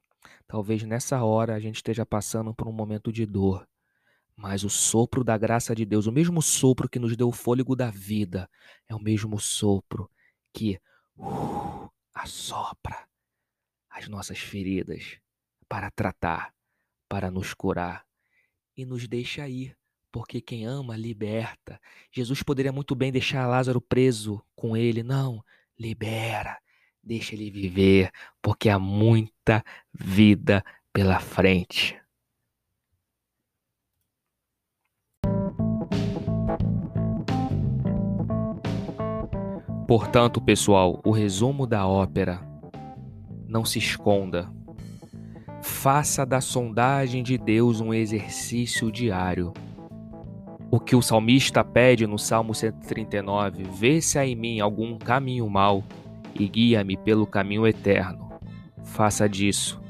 Talvez 0.47 0.83
nessa 0.85 1.23
hora 1.23 1.55
a 1.55 1.61
gente 1.61 1.77
esteja 1.77 2.07
passando 2.07 2.55
por 2.55 2.69
um 2.69 2.73
momento 2.73 3.13
de 3.13 3.27
dor. 3.27 3.69
Mas 4.41 4.65
o 4.65 4.71
sopro 4.71 5.23
da 5.23 5.37
graça 5.37 5.75
de 5.75 5.85
Deus, 5.85 6.07
o 6.07 6.13
mesmo 6.13 6.41
sopro 6.41 6.89
que 6.89 6.99
nos 6.99 7.15
deu 7.15 7.29
o 7.29 7.33
fôlego 7.33 7.77
da 7.77 7.91
vida, 7.91 8.49
é 8.89 8.95
o 8.95 8.99
mesmo 8.99 9.39
sopro 9.39 10.11
que 10.51 10.81
uh, 11.19 11.91
assopra 12.15 13.07
as 13.91 14.09
nossas 14.09 14.39
feridas 14.39 15.19
para 15.69 15.91
tratar, 15.91 16.55
para 17.07 17.31
nos 17.31 17.53
curar 17.53 18.07
e 18.75 18.87
nos 18.87 19.07
deixa 19.07 19.47
ir, 19.47 19.77
porque 20.11 20.41
quem 20.41 20.65
ama 20.65 20.97
liberta. 20.97 21.79
Jesus 22.11 22.43
poderia 22.43 22.73
muito 22.73 22.95
bem 22.95 23.13
deixar 23.13 23.47
Lázaro 23.47 23.79
preso 23.79 24.43
com 24.57 24.75
ele. 24.75 25.03
Não, 25.03 25.45
libera, 25.79 26.59
deixa 27.03 27.35
ele 27.35 27.51
viver, 27.51 28.11
porque 28.41 28.71
há 28.71 28.79
muita 28.79 29.63
vida 29.93 30.65
pela 30.95 31.21
frente. 31.21 32.00
Portanto, 39.91 40.41
pessoal, 40.41 41.01
o 41.05 41.11
resumo 41.11 41.67
da 41.67 41.85
ópera. 41.85 42.41
Não 43.49 43.65
se 43.65 43.81
esconda 43.81 44.49
Faça 45.61 46.25
da 46.25 46.41
sondagem 46.41 47.25
de 47.25 47.37
Deus 47.37 47.81
um 47.81 47.93
exercício 47.93 48.93
diário. 48.93 49.53
O 50.71 50.79
que 50.79 50.95
o 50.95 51.03
salmista 51.03 51.65
pede 51.65 52.07
no 52.07 52.21
Salmo 52.21 52.55
139: 52.55 53.65
Vê 53.65 54.01
se 54.01 54.17
há 54.17 54.25
em 54.25 54.37
mim 54.37 54.61
algum 54.61 54.97
caminho 54.97 55.51
mau 55.51 55.83
e 56.37 56.47
guia-me 56.47 56.97
pelo 56.97 57.27
caminho 57.27 57.67
eterno. 57.67 58.31
Faça 58.85 59.29
disso 59.29 59.83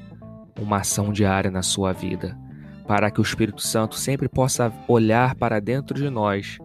uma 0.59 0.79
ação 0.79 1.13
diária 1.13 1.51
na 1.51 1.61
sua 1.61 1.93
vida, 1.93 2.39
para 2.87 3.11
que 3.11 3.21
o 3.21 3.23
Espírito 3.23 3.61
Santo 3.61 3.97
sempre 3.97 4.31
possa 4.31 4.73
olhar 4.89 5.35
para 5.35 5.61
dentro 5.61 5.95
de 5.95 6.09
nós, 6.09 6.57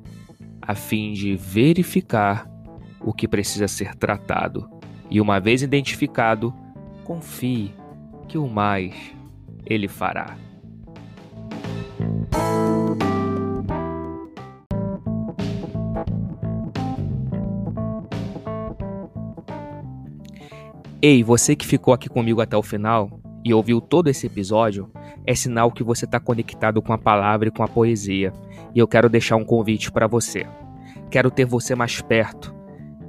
a 0.62 0.74
fim 0.74 1.12
de 1.12 1.36
verificar 1.36 2.55
o 3.06 3.14
que 3.14 3.28
precisa 3.28 3.68
ser 3.68 3.94
tratado. 3.96 4.68
E 5.10 5.22
uma 5.22 5.40
vez 5.40 5.62
identificado, 5.62 6.52
confie 7.04 7.72
que 8.28 8.38
o 8.38 8.48
mais 8.48 8.96
ele 9.64 9.88
fará. 9.88 10.36
Ei, 21.00 21.24
você 21.24 21.56
que 21.56 21.68
ficou 21.68 21.94
aqui 21.94 22.10
comigo 22.10 22.42
até 22.42 22.58
o 22.58 22.64
final 22.64 23.22
e 23.44 23.54
ouviu 23.54 23.80
todo 23.80 24.08
esse 24.08 24.26
episódio, 24.26 24.90
é 25.24 25.36
sinal 25.36 25.72
que 25.72 25.84
você 25.84 26.06
está 26.06 26.20
conectado 26.20 26.82
com 26.82 26.92
a 26.92 26.98
palavra 26.98 27.50
e 27.50 27.52
com 27.52 27.62
a 27.62 27.68
poesia. 27.68 28.34
E 28.74 28.80
eu 28.80 28.88
quero 28.88 29.08
deixar 29.08 29.36
um 29.36 29.46
convite 29.46 29.92
para 29.92 30.08
você. 30.08 30.48
Quero 31.12 31.30
ter 31.30 31.46
você 31.46 31.76
mais 31.76 32.02
perto. 32.02 32.55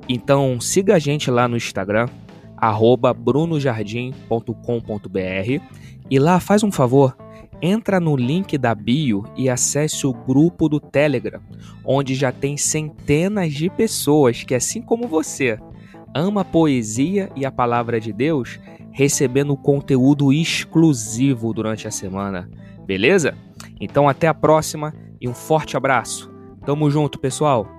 Então 0.09 0.61
siga 0.61 0.95
a 0.95 0.99
gente 0.99 1.31
lá 1.31 1.49
no 1.49 1.57
Instagram, 1.57 2.09
brunojardim.com.br 3.17 5.63
e 6.09 6.19
lá 6.19 6.39
faz 6.39 6.63
um 6.63 6.71
favor, 6.71 7.17
entra 7.61 7.99
no 7.99 8.17
link 8.17 8.57
da 8.57 8.75
bio 8.75 9.25
e 9.37 9.49
acesse 9.49 10.07
o 10.07 10.13
grupo 10.13 10.69
do 10.69 10.79
Telegram, 10.79 11.41
onde 11.85 12.15
já 12.15 12.31
tem 12.31 12.57
centenas 12.57 13.53
de 13.53 13.69
pessoas 13.69 14.45
que, 14.45 14.55
assim 14.55 14.81
como 14.81 15.09
você, 15.09 15.59
ama 16.15 16.43
a 16.43 16.45
poesia 16.45 17.31
e 17.35 17.45
a 17.45 17.51
palavra 17.51 18.01
de 18.01 18.13
Deus, 18.13 18.61
recebendo 18.93 19.57
conteúdo 19.57 20.33
exclusivo 20.33 21.53
durante 21.53 21.89
a 21.89 21.91
semana. 21.91 22.49
Beleza? 22.87 23.35
Então 23.81 24.09
até 24.09 24.29
a 24.29 24.35
próxima 24.35 24.95
e 25.21 25.29
um 25.29 25.35
forte 25.35 25.77
abraço. 25.77 26.31
Tamo 26.65 26.91
junto, 26.91 27.19
pessoal! 27.19 27.76